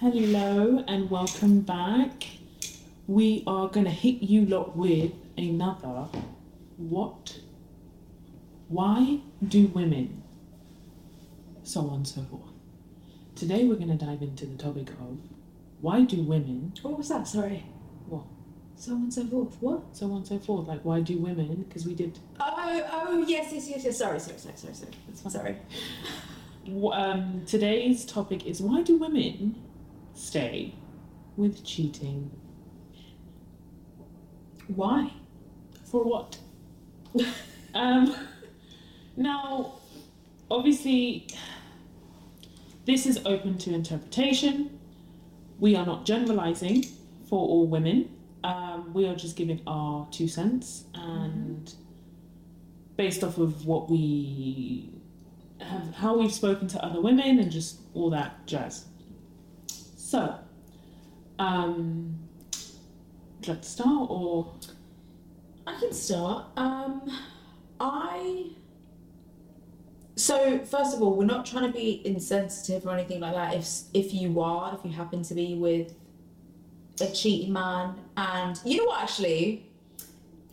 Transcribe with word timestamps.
Hello 0.00 0.84
and 0.86 1.10
welcome 1.10 1.62
back. 1.62 2.24
We 3.08 3.42
are 3.48 3.66
gonna 3.66 3.90
hit 3.90 4.22
you 4.22 4.46
lot 4.46 4.76
with 4.76 5.10
another 5.36 6.06
what? 6.76 7.40
Why 8.68 9.18
do 9.48 9.66
women? 9.66 10.22
So 11.64 11.80
on 11.80 11.94
and 11.94 12.06
so 12.06 12.22
forth. 12.22 12.42
Today 13.34 13.64
we're 13.64 13.74
gonna 13.74 13.96
dive 13.96 14.22
into 14.22 14.46
the 14.46 14.54
topic 14.54 14.90
of 15.00 15.18
why 15.80 16.02
do 16.02 16.22
women 16.22 16.74
What 16.82 16.96
was 16.96 17.08
that? 17.08 17.26
Sorry. 17.26 17.64
What? 18.06 18.22
So 18.76 18.92
on 18.92 19.02
and 19.02 19.12
so 19.12 19.26
forth. 19.26 19.56
What? 19.58 19.96
so 19.96 20.06
on 20.12 20.18
and 20.18 20.26
so 20.28 20.38
forth. 20.38 20.68
Like 20.68 20.84
why 20.84 21.00
do 21.00 21.18
women? 21.18 21.64
Because 21.68 21.86
we 21.86 21.96
did 21.96 22.16
Oh, 22.38 22.84
oh, 22.92 23.24
yes, 23.26 23.52
yes, 23.52 23.68
yes, 23.68 23.82
yes. 23.82 23.98
Sorry, 23.98 24.20
sorry, 24.20 24.38
sorry, 24.38 24.54
sorry, 24.56 24.74
sorry. 24.74 25.28
Sorry. 25.28 25.56
Um, 26.92 27.42
today's 27.46 28.04
topic 28.04 28.46
is 28.46 28.60
why 28.60 28.82
do 28.82 28.96
women 28.96 29.56
stay 30.18 30.74
with 31.36 31.64
cheating? 31.64 32.30
Why? 34.66 35.12
For 35.90 36.04
what? 36.04 36.38
um, 37.74 38.14
now, 39.16 39.74
obviously, 40.50 41.28
this 42.84 43.06
is 43.06 43.18
open 43.24 43.58
to 43.58 43.72
interpretation. 43.72 44.78
We 45.58 45.76
are 45.76 45.86
not 45.86 46.04
generalizing 46.04 46.84
for 47.28 47.38
all 47.38 47.66
women. 47.66 48.10
Um, 48.44 48.92
we 48.92 49.06
are 49.06 49.14
just 49.14 49.36
giving 49.36 49.60
our 49.66 50.06
two 50.10 50.28
cents 50.28 50.84
and 50.94 51.72
based 52.96 53.24
off 53.24 53.38
of 53.38 53.66
what 53.66 53.90
we 53.90 54.90
have, 55.60 55.94
how 55.94 56.18
we've 56.18 56.32
spoken 56.32 56.68
to 56.68 56.84
other 56.84 57.00
women 57.00 57.38
and 57.38 57.50
just 57.50 57.80
all 57.94 58.10
that 58.10 58.46
jazz. 58.46 58.86
So, 60.08 60.38
um, 61.38 62.18
would 62.50 63.46
you 63.46 63.52
like 63.52 63.60
to 63.60 63.68
start 63.68 64.06
or? 64.08 64.54
I 65.66 65.78
can 65.78 65.92
start. 65.92 66.46
Um, 66.56 67.10
I. 67.78 68.52
So 70.16 70.60
first 70.60 70.96
of 70.96 71.02
all, 71.02 71.14
we're 71.14 71.26
not 71.26 71.44
trying 71.44 71.70
to 71.70 71.78
be 71.78 72.00
insensitive 72.06 72.86
or 72.86 72.94
anything 72.94 73.20
like 73.20 73.34
that. 73.34 73.52
If 73.52 73.68
if 73.92 74.14
you 74.14 74.40
are, 74.40 74.74
if 74.74 74.82
you 74.82 74.92
happen 74.92 75.22
to 75.24 75.34
be 75.34 75.56
with 75.56 75.92
a 77.02 77.12
cheating 77.12 77.52
man, 77.52 77.96
and 78.16 78.58
you 78.64 78.78
know 78.78 78.84
what, 78.84 79.02
actually, 79.02 79.66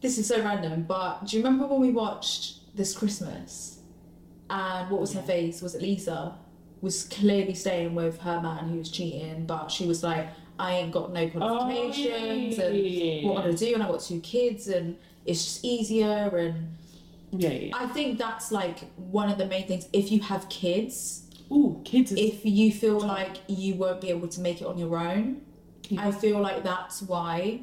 this 0.01 0.17
is 0.17 0.27
so 0.27 0.43
random. 0.43 0.83
But 0.83 1.27
do 1.27 1.37
you 1.37 1.41
remember 1.41 1.65
when 1.65 1.79
we 1.79 1.91
watched 1.91 2.75
this 2.75 2.93
Christmas, 2.93 3.79
and 4.49 4.91
what 4.91 4.99
was 4.99 5.13
her 5.13 5.21
face? 5.21 5.61
Was 5.61 5.75
it 5.75 5.81
Lisa? 5.81 6.35
Was 6.85 7.05
clearly 7.05 7.55
staying 7.55 7.95
with 7.95 8.19
her 8.19 8.39
man 8.39 8.69
who 8.69 8.77
was 8.77 8.91
cheating, 8.91 9.47
but 9.47 9.69
she 9.69 9.87
was 9.87 10.03
like, 10.03 10.27
"I 10.59 10.73
ain't 10.73 10.91
got 10.91 11.11
no 11.11 11.23
oh, 11.23 11.29
qualifications, 11.31 12.59
and 12.59 12.77
yeah, 12.77 13.27
what 13.27 13.37
I'm 13.37 13.45
gonna 13.45 13.57
do, 13.57 13.73
and 13.73 13.81
I've 13.81 13.89
got 13.89 14.01
two 14.01 14.19
kids, 14.19 14.67
and 14.67 14.95
it's 15.25 15.43
just 15.43 15.65
easier. 15.65 16.29
And 16.37 16.77
yeah, 17.31 17.49
yeah. 17.49 17.71
I 17.75 17.87
think 17.87 18.19
that's 18.19 18.51
like 18.51 18.77
one 18.97 19.31
of 19.31 19.39
the 19.39 19.47
main 19.47 19.65
things. 19.67 19.87
If 19.93 20.11
you 20.11 20.19
have 20.21 20.47
kids, 20.49 21.23
Ooh, 21.51 21.81
kids 21.83 22.11
is 22.11 22.19
if 22.19 22.45
you 22.45 22.71
feel 22.71 22.99
like 22.99 23.37
you 23.47 23.73
won't 23.73 23.99
be 23.99 24.11
able 24.11 24.27
to 24.27 24.39
make 24.41 24.61
it 24.61 24.67
on 24.67 24.77
your 24.77 24.95
own, 24.95 25.41
Yeah. 25.89 26.07
I 26.07 26.11
feel 26.11 26.39
like 26.39 26.63
that's 26.63 27.01
why. 27.01 27.61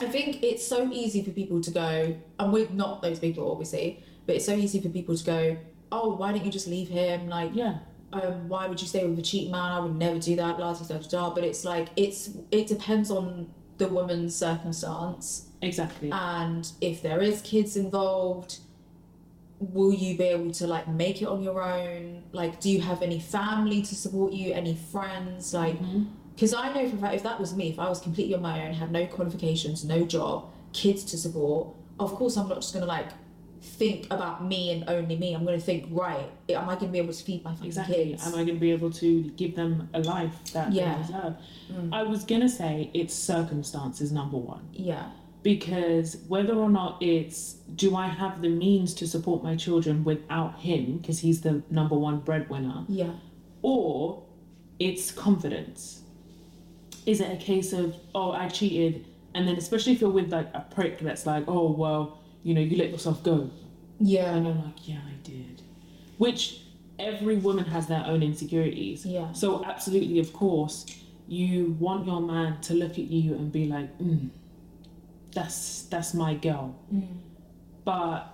I 0.00 0.06
think 0.06 0.44
it's 0.44 0.64
so 0.64 0.88
easy 0.92 1.20
for 1.24 1.32
people 1.32 1.60
to 1.62 1.70
go, 1.72 2.16
and 2.38 2.52
we're 2.52 2.68
not 2.70 3.02
those 3.02 3.18
people, 3.18 3.50
obviously, 3.50 4.04
but 4.24 4.36
it's 4.36 4.44
so 4.44 4.54
easy 4.54 4.80
for 4.80 4.88
people 4.88 5.16
to 5.16 5.24
go, 5.24 5.56
oh, 5.90 6.14
why 6.14 6.32
don't 6.32 6.44
you 6.44 6.50
just 6.50 6.68
leave 6.68 6.88
him? 6.88 7.28
Like, 7.28 7.50
yeah, 7.54 7.78
um, 8.22 8.48
why 8.48 8.66
would 8.66 8.80
you 8.80 8.86
stay 8.86 9.06
with 9.06 9.18
a 9.18 9.22
cheating 9.22 9.50
man? 9.50 9.72
I 9.72 9.80
would 9.80 9.96
never 9.96 10.18
do 10.18 10.36
that. 10.36 10.58
La 10.58 10.74
da 10.74 10.84
da 10.84 10.98
da. 10.98 11.30
But 11.30 11.44
it's 11.44 11.64
like 11.64 11.88
it's 11.96 12.30
it 12.50 12.66
depends 12.66 13.10
on 13.10 13.48
the 13.78 13.88
woman's 13.88 14.34
circumstance 14.34 15.48
exactly. 15.62 16.10
and 16.10 16.72
if 16.80 17.02
there 17.02 17.20
is 17.20 17.40
kids 17.42 17.76
involved 17.76 18.58
will 19.58 19.92
you 19.92 20.16
be 20.16 20.24
able 20.24 20.50
to 20.50 20.66
like 20.66 20.86
make 20.86 21.22
it 21.22 21.26
on 21.26 21.42
your 21.42 21.62
own 21.62 22.22
like 22.32 22.60
do 22.60 22.70
you 22.70 22.80
have 22.80 23.02
any 23.02 23.18
family 23.18 23.80
to 23.80 23.94
support 23.94 24.32
you 24.32 24.52
any 24.52 24.74
friends 24.74 25.54
like 25.54 25.78
because 26.34 26.52
i 26.52 26.72
know 26.74 26.88
for 26.88 26.96
a 26.96 26.98
fact 26.98 27.14
if 27.14 27.22
that 27.22 27.40
was 27.40 27.54
me 27.54 27.70
if 27.70 27.78
i 27.78 27.88
was 27.88 28.00
completely 28.00 28.34
on 28.34 28.42
my 28.42 28.66
own 28.66 28.74
had 28.74 28.90
no 28.92 29.06
qualifications 29.06 29.84
no 29.84 30.04
job 30.04 30.50
kids 30.72 31.04
to 31.04 31.16
support 31.16 31.68
of 31.98 32.14
course 32.14 32.36
i'm 32.36 32.48
not 32.48 32.60
just 32.60 32.74
gonna 32.74 32.84
like 32.84 33.08
think 33.66 34.06
about 34.10 34.44
me 34.44 34.70
and 34.72 34.84
only 34.88 35.16
me 35.16 35.34
i'm 35.34 35.44
gonna 35.44 35.58
think 35.58 35.86
right 35.90 36.30
am 36.48 36.68
i 36.68 36.74
gonna 36.74 36.92
be 36.92 36.98
able 36.98 37.12
to 37.12 37.24
feed 37.24 37.42
my 37.44 37.50
fucking 37.52 37.66
Exactly. 37.66 37.94
kids 37.96 38.26
Am 38.26 38.32
I 38.34 38.44
going 38.44 38.54
to 38.58 38.60
be 38.68 38.70
able 38.72 38.90
to 38.92 39.22
give 39.40 39.54
them 39.56 39.88
a 39.92 40.00
life 40.00 40.36
that 40.52 40.72
Yeah. 40.72 40.94
they 40.96 41.02
deserve? 41.02 41.34
Mm. 41.72 41.92
I 41.92 42.02
was 42.04 42.24
going 42.24 42.40
to 42.42 42.48
say 42.48 42.90
it's 42.94 43.14
circumstances 43.14 44.12
number 44.12 44.36
one. 44.36 44.64
yeah 44.72 45.10
Because 45.42 46.18
whether 46.28 46.54
or 46.54 46.70
not 46.70 47.02
it's 47.02 47.54
do 47.82 47.96
I 47.96 48.06
have 48.06 48.40
the 48.40 48.48
means 48.48 48.94
to 48.94 49.06
support 49.14 49.42
my 49.42 49.54
children 49.56 50.04
without 50.04 50.52
him, 50.60 50.98
because 50.98 51.18
he's 51.20 51.40
the 51.42 51.62
number 51.70 51.96
one 52.08 52.20
breadwinner, 52.20 52.84
yeah 52.88 53.12
or 53.62 54.22
it's 54.78 55.10
confidence. 55.10 56.02
Is 57.04 57.20
it 57.20 57.30
a 57.32 57.36
case 57.36 57.72
of, 57.72 57.94
oh, 58.14 58.30
I 58.32 58.48
cheated, 58.48 59.06
and 59.34 59.46
then 59.46 59.56
especially 59.56 59.92
if 59.94 60.00
you're 60.00 60.10
with 60.20 60.30
like 60.32 60.48
a 60.54 60.64
prick 60.74 60.98
that's 61.00 61.24
like, 61.26 61.44
oh, 61.48 61.70
well, 61.72 62.18
you 62.46 62.54
know, 62.54 62.60
you 62.60 62.76
let 62.76 62.90
yourself 62.90 63.24
go. 63.24 63.50
yeah 63.98 64.36
And 64.36 64.46
I'm 64.46 64.64
like, 64.64 64.88
yeah, 64.88 65.00
I 65.04 65.14
did. 65.24 65.62
Which 66.16 66.60
every 66.96 67.36
woman 67.36 67.64
has 67.64 67.88
their 67.88 68.04
own 68.06 68.22
insecurities. 68.22 69.04
yeah 69.04 69.32
So, 69.32 69.64
absolutely, 69.64 70.20
of 70.20 70.32
course, 70.32 70.86
you 71.26 71.76
want 71.80 72.06
your 72.06 72.20
man 72.20 72.60
to 72.62 72.74
look 72.74 72.92
at 72.92 73.08
you 73.16 73.34
and 73.34 73.50
be 73.50 73.66
like, 73.66 73.90
mm, 73.98 74.30
that's, 75.32 75.82
that's 75.90 76.14
my 76.14 76.34
girl. 76.34 76.78
Mm. 76.94 77.18
But 77.84 78.32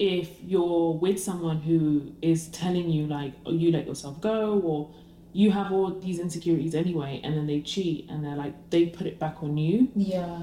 if 0.00 0.28
you're 0.42 0.94
with 0.94 1.22
someone 1.22 1.58
who 1.58 2.12
is 2.20 2.48
telling 2.48 2.90
you, 2.90 3.06
like, 3.06 3.32
oh, 3.46 3.52
you 3.52 3.70
let 3.70 3.86
yourself 3.86 4.20
go, 4.20 4.58
or 4.58 4.90
you 5.32 5.52
have 5.52 5.70
all 5.70 5.90
these 5.90 6.18
insecurities 6.18 6.74
anyway, 6.74 7.20
and 7.22 7.36
then 7.36 7.46
they 7.46 7.60
cheat 7.60 8.10
and 8.10 8.24
they're 8.24 8.34
like, 8.44 8.54
they 8.70 8.86
put 8.86 9.06
it 9.06 9.20
back 9.20 9.36
on 9.40 9.56
you, 9.56 9.88
yeah 9.94 10.42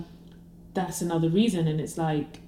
that's 0.73 1.01
another 1.01 1.29
reason. 1.29 1.67
And 1.67 1.79
it's 1.79 1.97
like, 1.99 2.39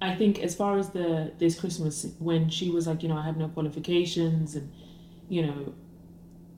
I 0.00 0.14
think 0.14 0.38
as 0.40 0.54
far 0.54 0.78
as 0.78 0.90
the 0.90 1.32
this 1.38 1.58
Christmas, 1.58 2.06
when 2.18 2.48
she 2.48 2.70
was 2.70 2.86
like, 2.86 3.02
you 3.02 3.08
know, 3.08 3.16
I 3.16 3.24
have 3.24 3.36
no 3.36 3.48
qualifications, 3.48 4.54
and 4.54 4.72
you 5.28 5.46
know, 5.46 5.74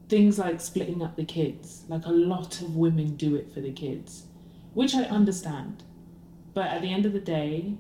things 0.09 0.39
like 0.39 0.61
splitting 0.61 1.03
up 1.03 1.17
the 1.17 1.25
kids, 1.25 1.85
like 1.89 2.07
a 2.07 2.13
lot 2.13 2.61
of 2.61 2.77
women 2.77 3.17
do 3.17 3.37
it 3.37 3.53
for 3.53 3.61
the 3.61 3.73
kids, 3.73 4.25
which 4.75 4.95
I 4.95 5.05
understand. 5.05 5.85
But 6.53 6.67
at 6.67 6.83
the 6.83 6.93
end 6.93 7.07
of 7.07 7.13
the 7.13 7.21
day, 7.21 7.75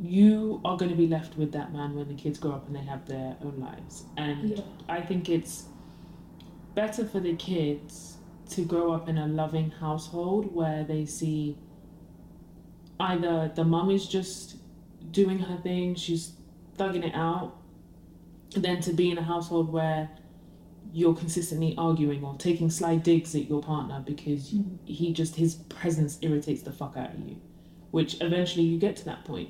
you 0.00 0.60
are 0.64 0.76
going 0.76 0.90
to 0.90 0.96
be 0.96 1.06
left 1.06 1.36
with 1.36 1.52
that 1.52 1.72
man 1.72 1.94
when 1.94 2.08
the 2.08 2.14
kids 2.14 2.38
grow 2.38 2.52
up 2.52 2.66
and 2.66 2.76
they 2.76 2.80
have 2.80 3.06
their 3.06 3.36
own 3.42 3.58
lives. 3.58 4.04
And 4.16 4.50
yeah 4.50 4.64
I 4.88 5.00
think 5.00 5.28
it's 5.28 5.64
better 6.74 7.04
for 7.04 7.20
the 7.20 7.34
kids 7.36 8.16
to 8.50 8.64
grow 8.64 8.92
up 8.92 9.08
in 9.08 9.18
a 9.18 9.26
loving 9.26 9.70
household 9.70 10.54
where 10.54 10.84
they 10.84 11.04
see 11.04 11.58
either 13.00 13.50
the 13.54 13.64
mum 13.64 13.90
is 13.90 14.06
just 14.06 14.56
doing 15.12 15.38
her 15.38 15.56
thing, 15.58 15.94
she's 15.94 16.32
thugging 16.76 17.04
it 17.04 17.14
out, 17.14 17.56
than 18.56 18.80
to 18.82 18.92
be 18.92 19.10
in 19.10 19.18
a 19.18 19.22
household 19.22 19.72
where 19.72 20.08
you're 20.92 21.14
consistently 21.14 21.74
arguing 21.76 22.24
or 22.24 22.34
taking 22.38 22.70
sly 22.70 22.96
digs 22.96 23.34
at 23.34 23.48
your 23.48 23.60
partner 23.60 24.02
because 24.06 24.52
Mhm. 24.52 24.78
he 24.86 25.12
just 25.12 25.36
his 25.36 25.56
presence 25.68 26.18
irritates 26.22 26.62
the 26.62 26.72
fuck 26.72 26.96
out 26.96 27.14
of 27.14 27.20
you 27.28 27.36
which 27.90 28.20
eventually 28.20 28.64
you 28.64 28.78
get 28.78 28.96
to 28.96 29.04
that 29.06 29.24
point. 29.24 29.48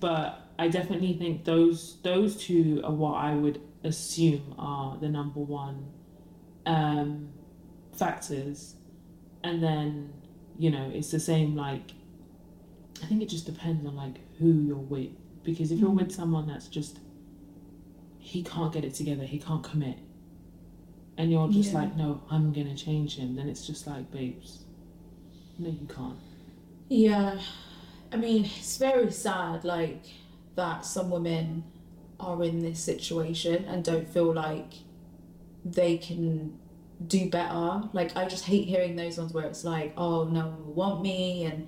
But 0.00 0.38
i 0.58 0.68
definitely 0.68 1.14
think 1.14 1.44
those 1.44 1.96
those 2.02 2.36
two 2.36 2.80
are 2.84 2.92
what 2.92 3.14
i 3.14 3.34
would 3.34 3.60
assume 3.84 4.54
are 4.58 4.96
the 4.98 5.08
number 5.08 5.40
one 5.40 5.86
um 6.66 7.28
factors. 7.92 8.76
And 9.44 9.62
then 9.62 10.12
you 10.58 10.70
know 10.70 10.90
it's 10.94 11.10
the 11.10 11.20
same 11.20 11.56
like 11.56 11.92
i 13.02 13.06
think 13.06 13.22
it 13.22 13.28
just 13.28 13.46
depends 13.46 13.84
on 13.86 13.94
like 13.96 14.20
who 14.38 14.52
you're 14.52 14.76
with 14.76 15.10
because 15.44 15.72
if 15.72 15.78
you're 15.78 15.90
Mhm. 15.90 15.96
with 16.02 16.12
someone 16.12 16.46
that's 16.46 16.68
just 16.68 16.98
he 18.18 18.42
can't 18.42 18.72
get 18.72 18.84
it 18.84 18.94
together 18.94 19.24
he 19.24 19.38
can't 19.38 19.62
commit 19.64 19.98
and 21.18 21.30
you're 21.30 21.48
just 21.48 21.72
Yeah. 21.72 21.80
like 21.80 21.96
no 21.96 22.20
i'm 22.30 22.52
gonna 22.52 22.76
change 22.76 23.16
him 23.16 23.34
then 23.36 23.48
it's 23.48 23.66
just 23.66 23.86
like 23.86 24.10
babes 24.10 24.64
no 25.58 25.68
you 25.68 25.86
can't 25.88 26.18
Yeah, 26.88 27.40
I 28.12 28.16
mean, 28.16 28.44
it's 28.44 28.76
very 28.76 29.10
sad, 29.10 29.64
like, 29.64 30.04
that 30.56 30.84
some 30.84 31.08
women 31.08 31.64
are 32.20 32.42
in 32.44 32.58
this 32.58 32.80
situation 32.80 33.64
and 33.64 33.82
don't 33.82 34.06
feel 34.06 34.30
like 34.34 34.74
they 35.64 35.96
can 35.96 36.58
do 37.06 37.30
better. 37.30 37.88
Like, 37.94 38.14
I 38.14 38.26
just 38.28 38.44
hate 38.44 38.68
hearing 38.68 38.94
those 38.96 39.16
ones 39.16 39.32
where 39.32 39.46
it's 39.46 39.64
like, 39.64 39.94
oh, 39.96 40.24
no 40.24 40.48
one 40.48 40.66
will 40.66 40.74
want 40.74 41.02
me, 41.02 41.44
and 41.44 41.66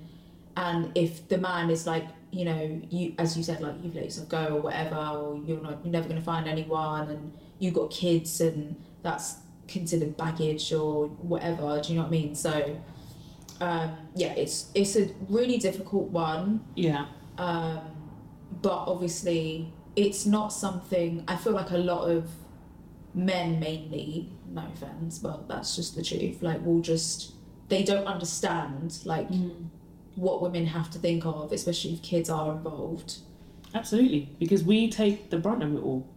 and 0.57 0.91
if 0.95 1.27
the 1.27 1.37
man 1.37 1.69
is 1.69 1.85
like, 1.85 2.07
you 2.31 2.45
know, 2.45 2.81
you 2.89 3.13
as 3.17 3.37
you 3.37 3.43
said, 3.43 3.61
like 3.61 3.75
you've 3.83 3.95
let 3.95 4.05
yourself 4.05 4.29
go 4.29 4.45
or 4.55 4.61
whatever, 4.61 4.95
or 4.95 5.41
you're 5.45 5.61
not, 5.61 5.79
you're 5.83 5.91
never 5.91 6.07
gonna 6.07 6.21
find 6.21 6.47
anyone, 6.47 7.09
and 7.09 7.33
you've 7.59 7.73
got 7.73 7.91
kids, 7.91 8.41
and 8.41 8.75
that's 9.03 9.37
considered 9.67 10.15
baggage 10.17 10.71
or 10.73 11.07
whatever. 11.07 11.81
Do 11.81 11.93
you 11.93 11.95
know 11.99 12.03
what 12.03 12.07
I 12.07 12.11
mean? 12.11 12.35
So, 12.35 12.79
um, 13.61 13.97
yeah, 14.15 14.33
it's 14.33 14.69
it's 14.75 14.95
a 14.95 15.09
really 15.29 15.57
difficult 15.57 16.09
one. 16.09 16.63
Yeah. 16.75 17.05
Um, 17.37 17.81
but 18.61 18.85
obviously, 18.87 19.73
it's 19.95 20.25
not 20.25 20.49
something 20.53 21.23
I 21.27 21.35
feel 21.35 21.53
like 21.53 21.71
a 21.71 21.77
lot 21.77 22.09
of 22.09 22.29
men 23.13 23.59
mainly, 23.59 24.29
no 24.49 24.65
offense, 24.73 25.19
but 25.19 25.47
that's 25.47 25.75
just 25.75 25.95
the 25.95 26.03
truth. 26.03 26.41
Like, 26.41 26.59
we'll 26.63 26.81
just 26.81 27.33
they 27.67 27.83
don't 27.83 28.05
understand 28.05 28.99
like 29.05 29.27
Mm. 29.29 29.69
What 30.15 30.41
women 30.41 30.65
have 30.65 30.89
to 30.91 30.99
think 30.99 31.25
of, 31.25 31.51
especially 31.51 31.93
if 31.93 32.01
kids 32.01 32.29
are 32.29 32.53
involved. 32.53 33.17
Absolutely. 33.73 34.29
Because 34.39 34.63
we 34.63 34.89
take 34.89 35.29
the 35.29 35.37
brunt 35.37 35.61
of 35.61 35.75
it 35.75 35.79
all. 35.79 36.07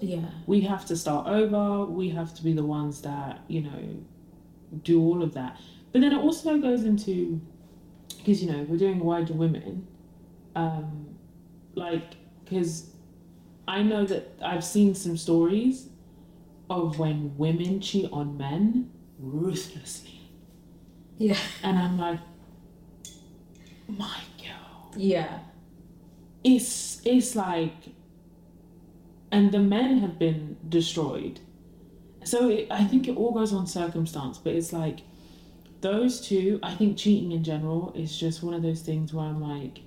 Yeah. 0.00 0.26
We 0.46 0.60
have 0.62 0.86
to 0.86 0.96
start 0.96 1.26
over. 1.26 1.84
We 1.84 2.10
have 2.10 2.34
to 2.34 2.42
be 2.42 2.52
the 2.52 2.64
ones 2.64 3.02
that, 3.02 3.40
you 3.48 3.62
know, 3.62 4.04
do 4.82 5.00
all 5.00 5.22
of 5.22 5.34
that. 5.34 5.60
But 5.92 6.00
then 6.00 6.12
it 6.12 6.18
also 6.18 6.58
goes 6.58 6.84
into, 6.84 7.40
because, 8.18 8.42
you 8.42 8.50
know, 8.50 8.64
we're 8.68 8.78
doing 8.78 9.00
wider 9.00 9.32
women. 9.32 9.86
Um, 10.54 11.16
like, 11.74 12.14
because 12.44 12.90
I 13.66 13.82
know 13.82 14.04
that 14.04 14.38
I've 14.44 14.64
seen 14.64 14.94
some 14.94 15.16
stories 15.16 15.88
of 16.70 16.98
when 16.98 17.36
women 17.36 17.80
cheat 17.80 18.10
on 18.12 18.36
men 18.36 18.90
ruthlessly. 19.18 20.20
Yeah. 21.18 21.38
And 21.62 21.78
I'm 21.78 21.98
like, 21.98 22.20
my 23.88 24.18
god 24.38 24.96
Yeah. 24.96 25.38
it's 26.42 27.00
it's 27.04 27.34
like 27.36 27.74
and 29.30 29.50
the 29.52 29.58
men 29.58 29.98
have 29.98 30.18
been 30.18 30.56
destroyed 30.68 31.40
so 32.24 32.48
it, 32.48 32.68
i 32.70 32.84
think 32.84 33.08
it 33.08 33.16
all 33.16 33.32
goes 33.32 33.52
on 33.52 33.66
circumstance 33.66 34.38
but 34.38 34.52
it's 34.54 34.72
like 34.72 35.00
those 35.80 36.20
two 36.20 36.58
i 36.62 36.74
think 36.74 36.96
cheating 36.96 37.32
in 37.32 37.44
general 37.44 37.92
is 37.94 38.16
just 38.18 38.42
one 38.42 38.54
of 38.54 38.62
those 38.62 38.80
things 38.80 39.12
where 39.12 39.26
i'm 39.26 39.40
like 39.42 39.80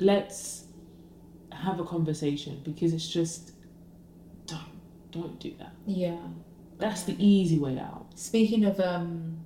let's 0.00 0.64
have 1.52 1.78
a 1.80 1.84
conversation 1.84 2.60
because 2.64 2.92
it's 2.92 3.06
just 3.08 3.52
don't 4.46 4.60
don't 5.10 5.38
do 5.38 5.52
that 5.58 5.72
Yeah. 5.86 6.16
that's 6.78 7.02
the 7.04 7.14
easy 7.24 7.58
way 7.58 7.78
out 7.78 8.06
Speaking 8.14 8.64
of 8.64 8.80
um 8.80 9.38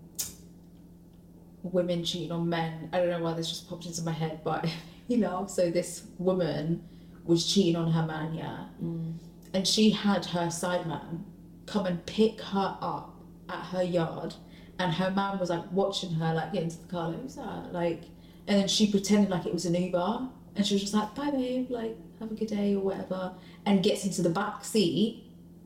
women 1.72 2.04
cheating 2.04 2.32
on 2.32 2.48
men, 2.48 2.88
I 2.92 2.98
don't 2.98 3.10
know 3.10 3.22
why 3.22 3.34
this 3.34 3.48
just 3.48 3.68
popped 3.68 3.86
into 3.86 4.02
my 4.02 4.12
head, 4.12 4.40
but 4.44 4.66
you 5.08 5.18
know, 5.18 5.46
so 5.48 5.70
this 5.70 6.04
woman 6.18 6.82
was 7.24 7.52
cheating 7.52 7.76
on 7.76 7.90
her 7.90 8.06
man, 8.06 8.34
yeah. 8.34 8.66
Mm. 8.82 9.14
And 9.52 9.66
she 9.66 9.90
had 9.90 10.24
her 10.26 10.50
side 10.50 10.86
man 10.86 11.24
come 11.66 11.86
and 11.86 12.04
pick 12.06 12.40
her 12.40 12.78
up 12.80 13.16
at 13.48 13.64
her 13.66 13.82
yard 13.82 14.34
and 14.78 14.92
her 14.92 15.10
man 15.10 15.38
was 15.38 15.50
like 15.50 15.64
watching 15.72 16.12
her 16.12 16.34
like 16.34 16.52
get 16.52 16.64
into 16.64 16.78
the 16.78 16.86
car, 16.86 17.08
like, 17.08 17.20
who's 17.20 17.34
that? 17.36 17.72
Like 17.72 18.02
and 18.46 18.60
then 18.60 18.69
she 18.69 18.90
pretended 18.90 19.30
like 19.30 19.46
it 19.46 19.52
was 19.52 19.64
an 19.64 19.74
Uber 19.74 20.28
and 20.54 20.66
she 20.66 20.74
was 20.74 20.82
just 20.82 20.94
like, 20.94 21.14
Bye 21.14 21.30
babe, 21.30 21.70
like 21.70 21.96
have 22.20 22.30
a 22.30 22.34
good 22.34 22.48
day 22.48 22.74
or 22.74 22.80
whatever 22.80 23.32
and 23.64 23.82
gets 23.82 24.04
into 24.04 24.22
the 24.22 24.30
back 24.30 24.64
seat 24.64 25.24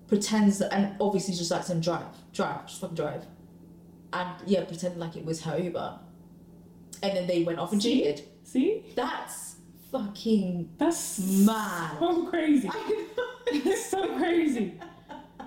pretends 0.09 0.59
that, 0.59 0.73
and 0.73 0.97
obviously 1.01 1.35
just 1.35 1.51
lets 1.51 1.71
him 1.71 1.81
drive, 1.81 2.05
drive, 2.33 2.67
just 2.67 2.81
fucking 2.81 2.97
drive. 2.97 3.25
And 4.13 4.29
yeah, 4.47 4.65
pretend 4.65 4.99
like 4.99 5.17
it 5.17 5.25
was 5.25 5.43
her 5.43 5.59
Uber. 5.59 5.99
And 7.03 7.17
then 7.17 7.27
they 7.27 7.43
went 7.45 7.59
off 7.59 7.73
and 7.73 7.83
See? 7.83 7.95
cheated. 8.01 8.23
see 8.45 8.85
That's 8.97 9.57
fucking 9.91 10.71
that's 10.79 11.19
mad. 11.45 11.99
so 11.99 12.27
crazy 12.27 12.71
it's 13.49 13.87
so 13.87 14.07
crazy 14.19 14.79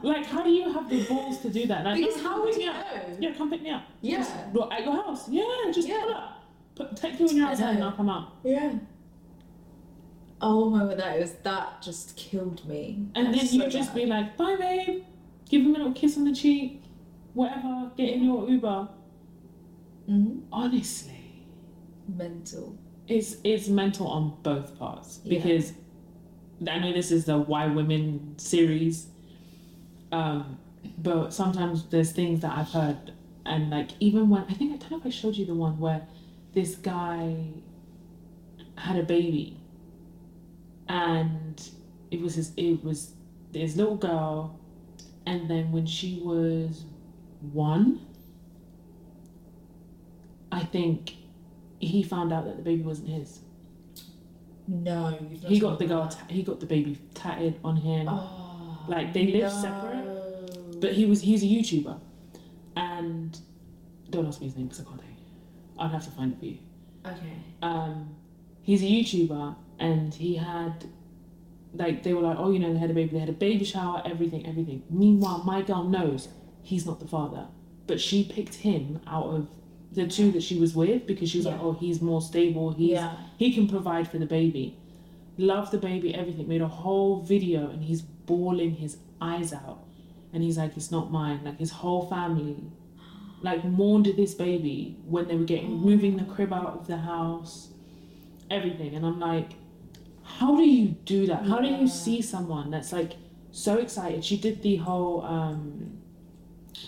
like 0.02 0.26
how 0.26 0.44
do 0.44 0.50
you 0.50 0.70
have 0.74 0.90
the 0.90 1.02
balls 1.06 1.40
to 1.40 1.50
do 1.50 1.66
that 1.66 1.86
like, 1.86 1.96
because 1.98 2.18
no, 2.18 2.24
how 2.30 2.44
would 2.44 2.54
you 2.58 2.70
up. 2.70 2.76
know? 2.76 3.18
Yeah, 3.22 3.34
come 3.36 3.50
pick 3.50 3.62
me 3.62 3.70
up. 3.70 3.84
Yeah. 4.02 4.18
Just, 4.18 4.32
at 4.72 4.84
your 4.84 4.96
house. 4.96 5.30
Yeah, 5.30 5.44
just 5.74 5.88
Yeah. 5.88 6.02
pull 6.02 6.14
up. 6.14 6.44
Put, 6.76 6.98
take 6.98 7.18
you 7.22 7.26
when 7.28 7.38
you're 7.38 7.48
I 7.48 7.52
outside 7.52 7.76
and. 7.76 7.84
I'll 7.86 7.92
come 7.94 8.10
out. 8.10 8.34
Yeah. 8.44 8.74
Oh 10.42 10.70
my 10.70 10.80
god, 10.80 10.98
that 11.00 11.20
was 11.22 11.32
that 11.44 11.82
just 11.82 12.18
killed 12.18 12.68
me. 12.68 13.08
And 13.16 13.28
That's 13.28 13.38
then 13.50 13.54
you 13.54 13.62
so 13.62 13.70
just 13.70 13.90
bad. 13.94 13.96
be 13.96 14.06
like, 14.08 14.36
bye, 14.36 14.58
babe. 14.60 15.04
Give 15.50 15.62
him 15.62 15.70
a 15.76 15.78
little 15.78 15.94
kiss 15.94 16.18
on 16.18 16.26
the 16.26 16.36
cheek. 16.36 16.84
Whatever. 17.34 17.92
Get 17.98 18.10
in 18.10 18.24
your 18.24 18.48
Uber. 18.50 18.90
Mhm. 20.10 20.42
Honestly, 20.52 21.46
mental. 22.08 22.78
it's 23.08 23.38
it's 23.44 23.68
mental 23.68 24.08
on 24.08 24.34
both 24.44 24.78
parts 24.80 25.20
Yeah. 25.24 25.38
because 25.44 25.74
I 26.68 26.80
know 26.80 26.94
this 26.94 27.12
is 27.12 27.26
the 27.26 27.38
Why 27.38 27.68
Women 27.68 28.36
series, 28.38 29.08
um, 30.12 30.58
but 30.98 31.34
sometimes 31.34 31.86
there's 31.88 32.12
things 32.12 32.42
that 32.42 32.58
I've 32.58 32.70
heard, 32.70 33.14
and 33.46 33.70
like 33.70 33.92
even 34.00 34.30
when 34.30 34.44
I 34.44 34.54
think 34.54 34.74
I 34.74 34.78
don't 34.78 34.92
know 34.92 34.98
if 34.98 35.06
I 35.06 35.10
showed 35.10 35.36
you 35.36 35.46
the 35.46 35.56
one 35.56 35.80
where 35.80 36.06
this 36.54 36.76
guy 36.76 37.36
had 38.78 38.98
a 38.98 39.04
baby, 39.04 39.58
and 40.88 41.70
it 42.12 42.22
was 42.22 42.36
his 42.36 42.52
it 42.58 42.84
was 42.84 43.14
his 43.54 43.78
little 43.78 43.96
girl, 43.98 44.60
and 45.26 45.50
then 45.50 45.72
when 45.72 45.86
she 45.86 46.22
was 46.24 46.86
one, 47.52 48.00
I 50.52 50.64
think 50.64 51.14
he 51.80 52.04
found 52.04 52.32
out 52.32 52.46
that 52.46 52.58
the 52.58 52.64
baby 52.64 52.82
wasn't 52.84 53.10
his. 53.10 53.40
No, 54.68 55.18
He 55.46 55.60
got 55.60 55.78
the 55.80 55.86
girl. 55.86 56.08
Ta- 56.08 56.26
he 56.30 56.42
got 56.44 56.60
the 56.62 56.66
baby 56.66 56.98
tatted 57.14 57.60
on 57.64 57.76
him. 57.76 58.08
Oh, 58.10 58.86
Like, 58.88 59.12
they 59.14 59.28
live 59.28 59.52
no. 59.54 59.62
separate, 59.62 60.80
But 60.82 60.94
he 60.94 61.06
was 61.06 61.22
he's 61.22 61.44
a 61.44 61.48
YouTuber, 61.48 62.00
and 62.78 63.38
don't 64.10 64.26
ask 64.26 64.40
me 64.40 64.48
his 64.48 64.56
name 64.56 64.68
because 64.68 64.82
I 64.82 64.84
can't 64.86 65.00
tell 65.00 65.10
you. 65.10 65.16
I'd 65.80 65.92
have 65.92 66.06
to 66.06 66.12
find 66.12 66.32
it 66.34 66.40
for 66.40 66.46
you. 66.46 66.58
Okay. 67.06 67.34
Um, 67.62 68.16
he's 68.62 68.82
a 68.84 68.86
YouTuber, 68.86 69.56
and 69.80 70.14
he 70.14 70.36
had 70.38 70.86
like 71.74 72.04
they 72.04 72.14
were 72.14 72.22
like, 72.22 72.38
oh, 72.40 72.52
you 72.52 72.60
know, 72.60 72.72
they 72.72 72.80
had 72.80 72.92
a 72.92 72.94
baby. 72.94 73.10
They 73.12 73.20
had 73.20 73.30
a 73.30 73.34
baby 73.34 73.66
shower, 73.66 74.02
everything, 74.06 74.46
everything. 74.46 74.84
Meanwhile, 74.90 75.44
my 75.46 75.62
girl 75.62 75.84
knows 75.84 76.30
he's 76.64 76.86
not 76.86 77.00
the 77.00 77.08
father, 77.08 77.48
but 77.88 78.00
she 78.02 78.24
picked 78.24 78.56
him 78.56 79.00
out 79.08 79.26
of 79.28 79.48
the 79.92 80.08
two 80.08 80.32
that 80.32 80.42
she 80.42 80.60
was 80.60 80.76
with 80.76 81.06
because 81.06 81.30
she 81.30 81.38
was 81.38 81.46
like, 81.46 81.60
oh, 81.62 81.74
he's 81.74 82.02
more 82.02 82.22
stable. 82.22 82.72
He's 82.72 82.92
Yeah. 82.92 83.16
he 83.38 83.54
can 83.54 83.68
provide 83.68 84.08
for 84.08 84.18
the 84.18 84.26
baby. 84.26 84.78
Love 85.38 85.70
the 85.72 85.78
baby, 85.78 86.14
everything. 86.16 86.48
Made 86.48 86.62
a 86.62 86.68
whole 86.68 87.22
video 87.22 87.70
and 87.70 87.84
he's 87.84 88.02
bawling 88.02 88.72
his 88.76 88.98
eyes 89.22 89.54
out. 89.54 89.84
And 90.32 90.42
he's 90.42 90.58
like, 90.58 90.76
it's 90.76 90.90
not 90.92 91.12
mine. 91.12 91.42
Like 91.44 91.60
his 91.60 91.72
whole 91.72 92.08
family 92.10 92.56
like 93.44 93.64
mourned 93.66 94.06
this 94.06 94.34
baby 94.34 94.98
when 95.06 95.28
they 95.28 95.36
were 95.36 95.44
getting 95.44 95.72
moving 95.74 96.16
the 96.18 96.24
crib 96.24 96.54
out 96.54 96.68
of 96.80 96.88
the 96.88 96.98
house, 96.98 97.68
everything. 98.50 98.96
And 98.96 99.06
I'm 99.06 99.20
like, 99.20 99.52
how 100.24 100.56
do 100.56 100.64
you 100.64 100.90
do 101.06 101.28
that? 101.28 101.46
How 101.46 101.60
do 101.60 101.68
you 101.68 101.88
see 101.88 102.22
someone 102.22 102.72
that's 102.72 102.94
like 102.94 103.14
so 103.52 103.78
excited? 103.78 104.24
She 104.24 104.38
did 104.38 104.64
the 104.64 104.78
whole 104.78 105.22
um 105.26 105.98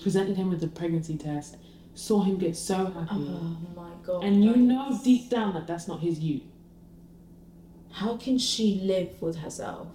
presented 0.05 0.37
him 0.37 0.51
with 0.51 0.63
a 0.63 0.67
pregnancy 0.67 1.17
test, 1.17 1.57
saw 1.95 2.21
him 2.21 2.37
get 2.37 2.55
so 2.55 2.75
happy. 2.85 3.07
Oh 3.11 3.57
my 3.75 3.89
god. 4.05 4.23
and 4.23 4.45
you 4.45 4.55
know 4.55 4.99
deep 5.03 5.31
down 5.31 5.55
that 5.55 5.65
that's 5.65 5.87
not 5.87 5.99
his 5.99 6.19
you. 6.19 6.41
How 7.91 8.15
can 8.15 8.37
she 8.37 8.81
live 8.83 9.19
with 9.19 9.37
herself? 9.37 9.87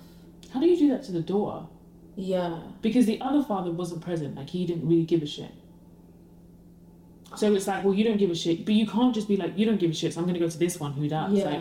How 0.52 0.58
do 0.58 0.66
you 0.66 0.76
do 0.76 0.88
that 0.88 1.04
to 1.04 1.12
the 1.12 1.20
daughter? 1.20 1.64
Yeah. 2.16 2.58
Because 2.82 3.06
the 3.06 3.20
other 3.20 3.44
father 3.44 3.70
wasn't 3.70 4.00
present, 4.00 4.34
like 4.34 4.50
he 4.50 4.66
didn't 4.66 4.88
really 4.88 5.04
give 5.04 5.22
a 5.22 5.26
shit. 5.26 5.52
So 7.36 7.54
it's 7.54 7.68
like, 7.68 7.84
well, 7.84 7.94
you 7.94 8.02
don't 8.02 8.16
give 8.16 8.30
a 8.32 8.34
shit, 8.34 8.64
but 8.64 8.74
you 8.74 8.88
can't 8.88 9.14
just 9.14 9.28
be 9.28 9.36
like, 9.36 9.56
you 9.56 9.64
don't 9.64 9.78
give 9.78 9.92
a 9.92 9.94
shit, 9.94 10.12
so 10.12 10.20
I'm 10.20 10.26
gonna 10.26 10.40
go 10.40 10.48
to 10.48 10.58
this 10.58 10.80
one 10.80 10.92
who 10.92 11.08
does. 11.08 11.38
yeah. 11.38 11.44
Like, 11.44 11.60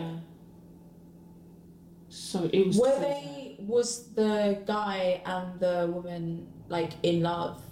so 2.08 2.50
it 2.52 2.66
was. 2.66 2.78
Were 2.78 2.86
so 2.86 2.98
they 2.98 3.54
was 3.60 4.12
the 4.14 4.60
guy 4.66 5.22
and 5.24 5.60
the 5.60 5.88
woman 5.94 6.48
like 6.68 6.94
in 7.04 7.22
love? 7.22 7.62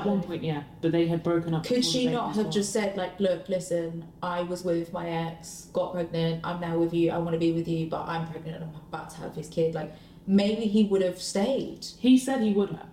At 0.00 0.06
one 0.06 0.22
point, 0.22 0.42
yeah, 0.42 0.62
but 0.80 0.92
they 0.92 1.06
had 1.06 1.22
broken 1.22 1.54
up. 1.54 1.64
Could 1.64 1.84
she 1.84 2.08
not 2.08 2.34
have 2.36 2.50
just 2.50 2.72
said 2.72 2.96
like, 2.96 3.18
look, 3.20 3.48
listen, 3.48 4.04
I 4.22 4.42
was 4.42 4.64
with 4.64 4.92
my 4.92 5.08
ex, 5.08 5.68
got 5.72 5.92
pregnant, 5.92 6.40
I'm 6.44 6.60
now 6.60 6.78
with 6.78 6.92
you, 6.94 7.10
I 7.10 7.18
want 7.18 7.32
to 7.34 7.38
be 7.38 7.52
with 7.52 7.68
you, 7.68 7.86
but 7.88 8.02
I'm 8.08 8.26
pregnant, 8.28 8.56
and 8.56 8.64
I'm 8.64 8.74
about 8.88 9.10
to 9.10 9.16
have 9.18 9.34
this 9.34 9.48
kid. 9.48 9.74
Like, 9.74 9.92
maybe 10.26 10.62
he 10.66 10.84
would 10.84 11.02
have 11.02 11.20
stayed. 11.20 11.86
He 11.98 12.18
said 12.18 12.40
he 12.40 12.52
would 12.52 12.70
have. 12.70 12.88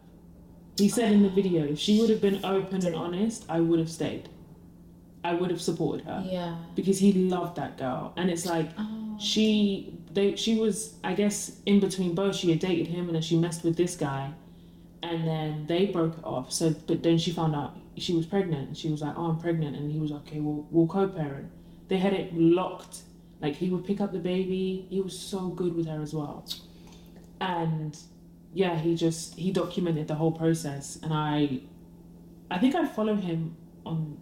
He 0.77 0.89
said 0.89 1.12
in 1.12 1.24
the 1.24 1.29
video, 1.29 1.65
if 1.65 1.79
she 1.79 2.00
would 2.00 2.10
have 2.10 2.22
been 2.22 2.43
open 2.46 2.86
and 2.86 2.96
honest, 2.96 3.46
I 3.50 3.60
would 3.60 3.79
have 3.79 3.89
stayed. 3.89 4.29
I 5.24 5.34
would 5.34 5.51
have 5.51 5.62
supported 5.62 6.05
her 6.05 6.24
Yeah. 6.25 6.55
because 6.75 6.98
he 7.00 7.13
loved 7.13 7.55
that 7.58 7.77
girl, 7.77 8.13
and 8.17 8.29
it's 8.29 8.46
like. 8.46 8.70
Oh. 8.77 9.17
she 9.20 9.93
they 10.13 10.36
she 10.36 10.55
was 10.58 10.96
I 11.03 11.13
guess 11.13 11.58
in 11.65 11.79
between 11.79 12.15
both. 12.15 12.36
She 12.36 12.50
had 12.50 12.60
dated 12.60 12.88
him 12.88 13.05
and 13.05 13.15
then 13.15 13.22
she 13.22 13.38
messed 13.38 13.63
with 13.63 13.77
this 13.77 13.96
guy, 13.96 14.34
and 15.03 15.27
then 15.27 15.65
they 15.67 15.88
broke 15.88 16.17
it 16.17 16.24
off. 16.24 16.51
So 16.51 16.75
but 16.88 17.03
then 17.03 17.17
she 17.17 17.31
found 17.31 17.55
out 17.55 17.77
she 17.98 18.13
was 18.13 18.25
pregnant 18.25 18.70
and 18.70 18.77
she 18.77 18.89
was 18.89 19.01
like, 19.01 19.13
oh 19.17 19.25
I'm 19.31 19.39
pregnant, 19.39 19.75
and 19.75 19.91
he 19.91 20.00
was 20.00 20.12
like, 20.12 20.22
okay, 20.27 20.39
we'll 20.39 20.67
we'll 20.72 20.88
co-parent. 20.88 21.51
They 21.88 21.98
had 21.98 22.13
it 22.13 22.34
locked. 22.36 23.01
Like 23.41 23.55
he 23.55 23.70
would 23.70 23.86
pick 23.86 24.00
up 24.01 24.12
the 24.12 24.20
baby. 24.20 24.86
He 24.89 25.01
was 25.01 25.17
so 25.17 25.50
good 25.50 25.75
with 25.75 25.88
her 25.88 26.01
as 26.01 26.13
well, 26.13 26.46
and 27.39 27.98
yeah, 28.53 28.77
he 28.77 28.96
just 28.96 29.36
he 29.36 29.51
documented 29.51 30.08
the 30.08 30.15
whole 30.15 30.31
process, 30.31 31.00
and 31.01 31.13
I, 31.13 31.62
I 32.50 32.58
think 32.58 32.75
I 32.75 32.86
follow 32.86 33.15
him 33.15 33.55
on, 33.86 34.20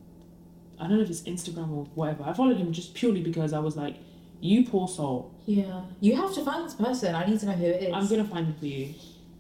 I 0.79 0.87
don't 0.87 0.97
know 0.97 1.03
if 1.03 1.09
it's 1.09 1.23
Instagram 1.23 1.71
or 1.71 1.85
whatever. 1.95 2.23
I 2.23 2.33
followed 2.33 2.57
him 2.57 2.71
just 2.71 2.93
purely 2.93 3.21
because 3.21 3.53
I 3.53 3.59
was 3.59 3.75
like, 3.75 3.97
you 4.39 4.65
poor 4.65 4.87
soul, 4.87 5.33
Yeah. 5.45 5.81
You 5.99 6.15
have 6.15 6.33
to 6.35 6.45
find 6.45 6.63
this 6.65 6.75
person. 6.75 7.15
I 7.15 7.25
need 7.25 7.39
to 7.39 7.47
know 7.47 7.51
who 7.53 7.65
it 7.65 7.83
is. 7.83 7.93
I'm 7.93 8.07
gonna 8.07 8.23
find 8.23 8.47
him 8.47 8.55
for 8.55 8.67
you. 8.67 8.93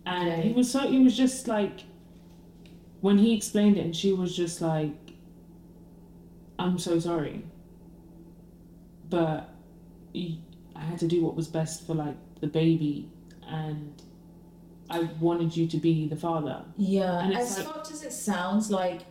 And 0.09 0.27
Okay. 0.29 0.41
he 0.47 0.53
was 0.53 0.71
so 0.71 0.79
he 0.87 0.99
was 0.99 1.15
just 1.15 1.47
like 1.47 1.83
when 3.01 3.17
he 3.19 3.35
explained 3.35 3.77
it 3.77 3.85
and 3.85 3.95
she 3.95 4.11
was 4.11 4.35
just 4.35 4.59
like 4.61 4.95
I'm 6.57 6.77
so 6.79 6.99
sorry. 6.99 7.45
But 9.09 9.49
I 10.15 10.81
had 10.81 10.99
to 10.99 11.07
do 11.07 11.23
what 11.23 11.35
was 11.35 11.47
best 11.47 11.85
for 11.85 11.93
like 11.95 12.17
the 12.41 12.47
baby 12.47 13.09
and 13.47 14.01
I 14.89 15.01
wanted 15.19 15.55
you 15.55 15.67
to 15.67 15.77
be 15.77 16.07
the 16.07 16.15
father. 16.15 16.63
Yeah, 16.77 17.19
And 17.23 17.33
as 17.37 17.57
like- 17.57 17.67
fucked 17.67 17.91
as 17.91 18.03
it 18.03 18.13
sounds, 18.13 18.71
like 18.71 19.01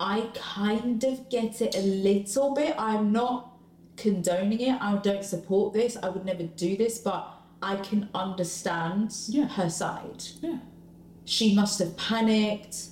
I 0.00 0.30
kind 0.34 1.04
of 1.04 1.28
get 1.28 1.60
it 1.60 1.76
a 1.76 1.82
little 1.82 2.54
bit. 2.54 2.74
I'm 2.78 3.12
not 3.12 3.52
condoning 3.96 4.60
it. 4.60 4.76
I 4.80 4.96
don't 4.96 5.24
support 5.24 5.74
this. 5.74 5.96
I 6.02 6.08
would 6.08 6.24
never 6.24 6.42
do 6.44 6.76
this, 6.76 6.98
but 6.98 7.28
I 7.62 7.76
can 7.76 8.08
understand 8.14 9.14
Yeah. 9.28 9.46
her 9.46 9.70
side. 9.70 10.24
Yeah. 10.42 10.58
She 11.24 11.54
must 11.54 11.78
have 11.78 11.96
panicked. 11.96 12.88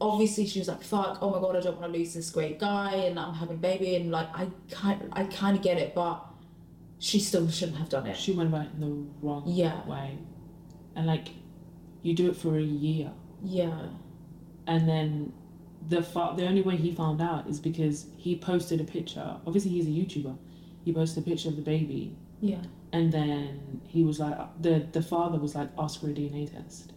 Obviously, 0.00 0.46
she 0.46 0.58
was 0.58 0.68
like, 0.68 0.82
"Fuck! 0.82 1.18
Oh 1.22 1.30
my 1.30 1.40
god, 1.40 1.56
I 1.56 1.60
don't 1.60 1.80
want 1.80 1.92
to 1.92 1.98
lose 1.98 2.12
this 2.14 2.28
great 2.30 2.58
guy, 2.58 2.94
and 2.94 3.18
I'm 3.18 3.32
having 3.34 3.54
a 3.56 3.58
baby." 3.60 3.94
And 3.96 4.10
like, 4.10 4.28
I 4.38 4.48
kind, 4.70 5.08
I 5.12 5.24
kind 5.24 5.56
of 5.56 5.62
get 5.62 5.78
it, 5.78 5.94
but 5.94 6.22
she 6.98 7.18
still 7.20 7.48
shouldn't 7.48 7.78
have 7.78 7.88
done 7.88 8.06
it. 8.06 8.16
She 8.16 8.32
went 8.32 8.48
about 8.50 8.66
it 8.66 8.72
in 8.74 8.80
the 8.80 9.06
wrong 9.26 9.44
Yeah, 9.46 9.86
way. 9.88 10.18
And 10.96 11.06
like 11.06 11.28
you 12.02 12.14
do 12.14 12.28
it 12.28 12.36
for 12.36 12.56
a 12.58 12.62
year 12.62 13.10
yeah, 13.42 13.88
and 14.66 14.88
then 14.88 15.32
the 15.88 16.02
fa- 16.02 16.34
the 16.36 16.46
only 16.46 16.62
way 16.62 16.76
he 16.76 16.92
found 16.94 17.20
out 17.20 17.46
is 17.46 17.58
because 17.60 18.06
he 18.16 18.36
posted 18.36 18.80
a 18.80 18.84
picture. 18.84 19.36
Obviously, 19.46 19.70
he's 19.72 19.86
a 19.86 19.90
YouTuber. 19.90 20.36
He 20.84 20.92
posted 20.92 21.22
a 21.24 21.26
picture 21.26 21.48
of 21.48 21.56
the 21.56 21.62
baby, 21.62 22.16
yeah. 22.40 22.62
And 22.94 23.12
then 23.12 23.80
he 23.94 24.04
was 24.08 24.20
like, 24.20 24.36
uh, 24.38 24.46
the 24.60 24.74
the 24.92 25.02
father 25.02 25.38
was 25.38 25.54
like, 25.58 25.70
ask 25.84 26.00
for 26.00 26.06
a 26.06 26.14
DNA 26.18 26.44
test. 26.50 26.92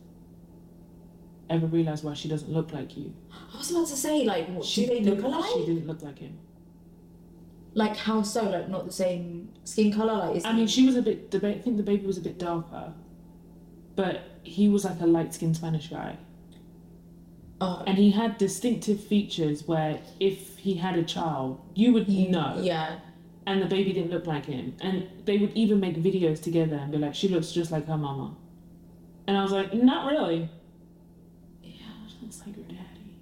Ever 1.50 1.66
realize 1.66 2.04
why 2.04 2.13
she 2.13 2.27
doesn't 2.34 2.51
look 2.58 2.72
like 2.74 2.96
you? 2.98 3.13
I 3.54 3.58
was 3.58 3.72
about 3.72 3.88
to 3.88 3.96
say, 3.96 4.25
like, 4.25 4.48
what, 4.50 4.66
She 4.66 4.86
do 4.86 4.94
they 4.94 5.01
look 5.10 5.24
alike? 5.24 5.50
She 5.54 5.66
didn't 5.66 5.88
look 5.88 6.01
like 6.04 6.20
him. 6.20 6.38
Like 7.74 7.96
how 7.98 8.22
so? 8.22 8.44
Like 8.44 8.70
not 8.70 8.86
the 8.86 8.92
same 8.94 9.50
skin 9.63 9.92
color? 9.94 10.20
Like 10.34 10.46
I 10.46 10.54
mean, 10.54 10.68
she 10.68 10.86
was 10.86 10.96
a 10.96 11.01
bit. 11.01 11.32
The 11.32 11.39
ba- 11.39 11.56
I 11.56 11.60
think 11.60 11.77
the 11.77 11.84
baby 11.92 12.06
was 12.06 12.18
a 12.18 12.22
bit 12.30 12.38
darker, 12.38 12.94
but 13.96 14.22
he 14.44 14.70
was 14.70 14.86
like 14.86 15.00
a 15.01 15.08
light 15.08 15.34
skinned 15.34 15.56
Spanish 15.56 15.88
guy. 15.89 16.18
oh, 17.62 17.84
And 17.88 17.98
he 17.98 18.12
had 18.12 18.38
distinctive 18.38 19.00
features 19.04 19.68
where 19.68 20.00
if 20.20 20.58
he 20.58 20.74
had 20.75 20.96
a 20.98 21.04
child, 21.04 21.60
you 21.75 21.94
would 21.94 22.08
you- 22.10 22.30
know. 22.30 22.60
Yeah, 22.62 23.00
And 23.48 23.62
the 23.62 23.66
baby 23.66 23.94
didn't 23.94 24.12
look 24.12 24.27
like 24.27 24.46
him. 24.46 24.75
And 24.82 25.08
they 25.25 25.38
would 25.39 25.54
even 25.54 25.80
make 25.80 25.96
videos 25.96 26.39
together 26.42 26.75
and 26.75 26.92
be 26.92 26.98
like, 27.00 27.16
she 27.16 27.30
looks 27.30 27.51
just 27.51 27.72
like 27.72 27.88
her 27.88 27.98
mama. 27.98 28.36
And 29.25 29.38
I 29.38 29.42
was 29.42 29.51
like, 29.54 29.74
not 29.74 30.12
really. 30.12 30.50
yeah, 31.63 31.72
She 32.10 32.18
looks 32.25 32.42
like 32.46 32.56
her 32.58 32.62
daddy. 32.63 33.18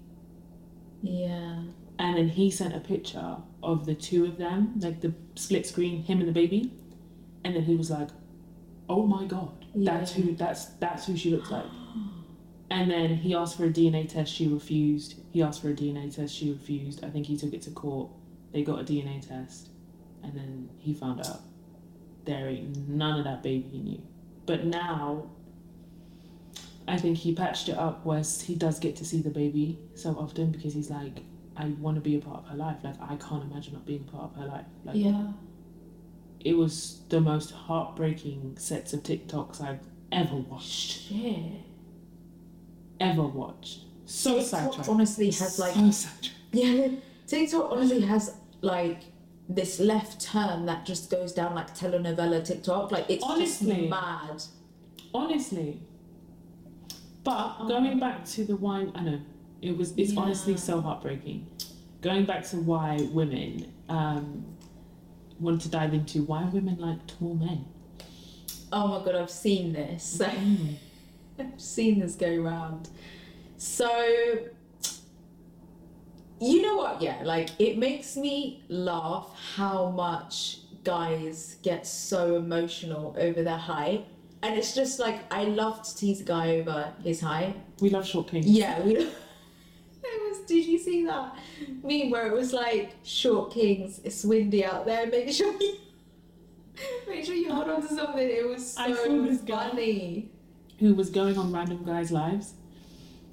yeah. 1.02 1.62
And 1.98 2.16
then 2.18 2.28
he 2.28 2.50
sent 2.50 2.74
a 2.76 2.80
picture 2.80 3.36
of 3.62 3.86
the 3.86 3.94
two 3.94 4.26
of 4.26 4.36
them, 4.36 4.74
like 4.80 5.00
the 5.00 5.14
split 5.36 5.64
screen, 5.66 6.02
him 6.02 6.18
and 6.18 6.28
the 6.28 6.32
baby. 6.32 6.72
And 7.44 7.54
then 7.56 7.62
he 7.62 7.74
was 7.76 7.90
like, 7.90 8.08
oh 8.88 9.06
my 9.06 9.24
god, 9.24 9.64
that's 9.74 10.16
Yeah. 10.18 10.24
who 10.24 10.34
that's 10.34 10.64
that's 10.80 11.06
who 11.06 11.16
she 11.16 11.30
looks 11.30 11.50
like. 11.50 11.64
And 12.68 12.90
then 12.90 13.14
he 13.16 13.32
asked 13.32 13.56
for 13.56 13.64
a 13.66 13.70
DNA 13.70 14.08
test, 14.08 14.34
she 14.34 14.48
refused. 14.48 15.14
He 15.30 15.40
asked 15.40 15.62
for 15.62 15.68
a 15.70 15.72
DNA 15.74 16.12
test, 16.14 16.34
she 16.34 16.50
refused. 16.50 17.04
I 17.04 17.08
think 17.10 17.26
he 17.26 17.36
took 17.36 17.54
it 17.54 17.62
to 17.62 17.70
court. 17.70 18.10
They 18.52 18.64
got 18.64 18.80
a 18.80 18.84
DNA 18.84 19.24
test. 19.26 19.68
And 20.26 20.36
then 20.36 20.68
he 20.78 20.92
found 20.92 21.20
out 21.20 21.40
there 22.24 22.48
ain't 22.48 22.88
none 22.88 23.18
of 23.18 23.24
that 23.24 23.42
baby 23.42 23.70
in 23.72 23.86
you. 23.86 24.02
But 24.44 24.64
now, 24.64 25.30
I 26.88 26.98
think 26.98 27.18
he 27.18 27.34
patched 27.34 27.68
it 27.68 27.78
up 27.78 28.04
where 28.04 28.22
he 28.22 28.54
does 28.54 28.78
get 28.78 28.96
to 28.96 29.04
see 29.04 29.22
the 29.22 29.30
baby 29.30 29.78
so 29.94 30.10
often 30.10 30.50
because 30.50 30.74
he's 30.74 30.90
like, 30.90 31.22
I 31.56 31.66
want 31.80 31.94
to 31.94 32.00
be 32.00 32.16
a 32.16 32.18
part 32.18 32.44
of 32.44 32.50
her 32.50 32.56
life. 32.56 32.76
Like, 32.82 33.00
I 33.00 33.16
can't 33.16 33.42
imagine 33.50 33.74
not 33.74 33.86
being 33.86 34.04
a 34.08 34.10
part 34.10 34.32
of 34.32 34.36
her 34.36 34.46
life. 34.46 34.66
Like, 34.84 34.96
yeah. 34.96 35.28
it 36.40 36.54
was 36.54 37.00
the 37.08 37.20
most 37.20 37.52
heartbreaking 37.52 38.56
sets 38.58 38.92
of 38.92 39.02
TikToks 39.02 39.60
I've 39.62 39.80
ever 40.12 40.36
watched. 40.36 41.08
Shit. 41.08 41.62
Ever 43.00 43.22
watched. 43.22 43.80
So 44.06 44.38
TikTok 44.38 44.48
sidetracked. 44.48 44.88
honestly 44.88 45.26
has 45.26 45.58
like 45.58 45.74
so 45.74 45.90
sidetracked. 45.90 46.30
yeah. 46.52 46.88
TikTok 47.26 47.72
honestly 47.72 48.00
has 48.02 48.34
like 48.60 49.02
this 49.48 49.78
left 49.78 50.20
turn 50.20 50.66
that 50.66 50.84
just 50.84 51.10
goes 51.10 51.32
down 51.32 51.54
like 51.54 51.74
telenovela 51.76 52.44
TikTok. 52.44 52.90
Like 52.90 53.08
it's 53.08 53.24
Honestly. 53.24 53.76
just 53.76 53.90
mad. 53.90 54.42
Honestly. 55.14 55.80
But 57.22 57.66
going 57.66 57.98
back 57.98 58.24
to 58.26 58.44
the 58.44 58.56
why, 58.56 58.86
I 58.94 59.00
know 59.02 59.20
it 59.62 59.76
was. 59.76 59.92
It's 59.96 60.16
honestly 60.16 60.56
so 60.56 60.80
heartbreaking. 60.80 61.46
Going 62.00 62.24
back 62.24 62.44
to 62.48 62.56
why 62.56 62.98
women 63.10 63.72
um, 63.88 64.44
want 65.40 65.60
to 65.62 65.68
dive 65.68 65.92
into 65.92 66.22
why 66.22 66.44
women 66.44 66.76
like 66.78 67.04
tall 67.06 67.34
men. 67.34 67.64
Oh 68.72 68.88
my 68.88 69.04
god, 69.04 69.14
I've 69.14 69.30
seen 69.30 69.72
this. 69.72 70.18
Mm. 70.22 70.74
I've 71.38 71.60
seen 71.60 72.00
this 72.00 72.14
go 72.14 72.34
round. 72.36 72.88
So, 73.58 74.38
you 76.40 76.62
know 76.62 76.76
what? 76.76 77.00
Yeah, 77.00 77.22
like 77.24 77.50
it 77.58 77.78
makes 77.78 78.16
me 78.16 78.62
laugh 78.68 79.30
how 79.54 79.90
much 79.90 80.58
guys 80.84 81.56
get 81.62 81.86
so 81.86 82.36
emotional 82.36 83.14
over 83.18 83.42
their 83.42 83.56
height. 83.56 84.06
And 84.42 84.56
it's 84.56 84.74
just 84.74 85.00
like, 85.00 85.20
I 85.32 85.44
love 85.44 85.82
to 85.82 85.96
tease 85.96 86.20
a 86.20 86.24
guy 86.24 86.56
over 86.56 86.92
his 87.02 87.20
height. 87.20 87.56
We 87.80 87.90
love 87.90 88.06
short 88.06 88.28
kings. 88.28 88.46
Yeah, 88.46 88.80
we. 88.80 88.96
it 88.96 89.08
was. 90.04 90.38
Did 90.46 90.64
you 90.64 90.78
see 90.78 91.04
that 91.06 91.34
meme 91.82 92.10
where 92.10 92.26
it 92.28 92.32
was 92.32 92.52
like, 92.52 92.94
"Short 93.02 93.52
kings, 93.52 94.00
it's 94.04 94.24
windy 94.24 94.64
out 94.64 94.86
there. 94.86 95.06
Make 95.06 95.30
sure 95.30 95.52
you, 95.60 95.76
make 97.08 97.24
sure 97.24 97.34
you 97.34 97.52
hold 97.52 97.68
on 97.68 97.82
to 97.82 97.88
something." 97.88 98.28
It 98.28 98.46
was 98.46 98.74
so 98.74 98.82
I 98.82 98.94
saw 98.94 99.22
this 99.22 99.40
guy. 99.40 99.68
funny. 99.70 100.30
Who 100.78 100.94
was 100.94 101.10
going 101.10 101.36
on 101.38 101.52
random 101.52 101.84
guys' 101.84 102.12
lives, 102.12 102.54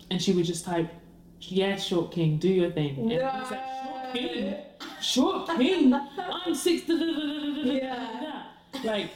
and 0.09 0.21
she 0.21 0.31
would 0.31 0.45
just 0.45 0.65
type, 0.65 0.89
"Yeah, 1.51 1.75
short 1.77 2.11
king, 2.11 2.37
do 2.37 2.47
your 2.47 2.71
thing." 2.71 2.97
And 2.97 3.11
he 3.11 3.17
was 3.17 3.51
like, 3.51 3.63
"Short 3.83 4.13
king, 4.13 4.55
short 5.01 5.57
king, 5.57 5.93
I'm 5.93 6.55
six. 6.55 6.87
da, 6.87 6.95
da, 6.95 7.05
da, 7.05 7.71
Yeah. 7.71 8.43
Like 8.83 9.09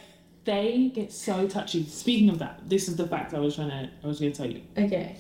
they 0.46 0.92
get 0.94 1.12
so 1.12 1.48
touchy. 1.48 1.86
Speaking 1.86 2.30
of 2.30 2.40
that, 2.40 2.62
this 2.68 2.88
is 2.88 2.96
the 2.96 3.08
fact 3.08 3.34
I 3.34 3.40
was 3.40 3.56
trying 3.56 3.70
to. 3.70 3.90
I 4.04 4.08
was 4.08 4.20
going 4.20 4.32
to 4.32 4.38
tell 4.38 4.50
you. 4.50 4.62
Okay. 4.78 5.16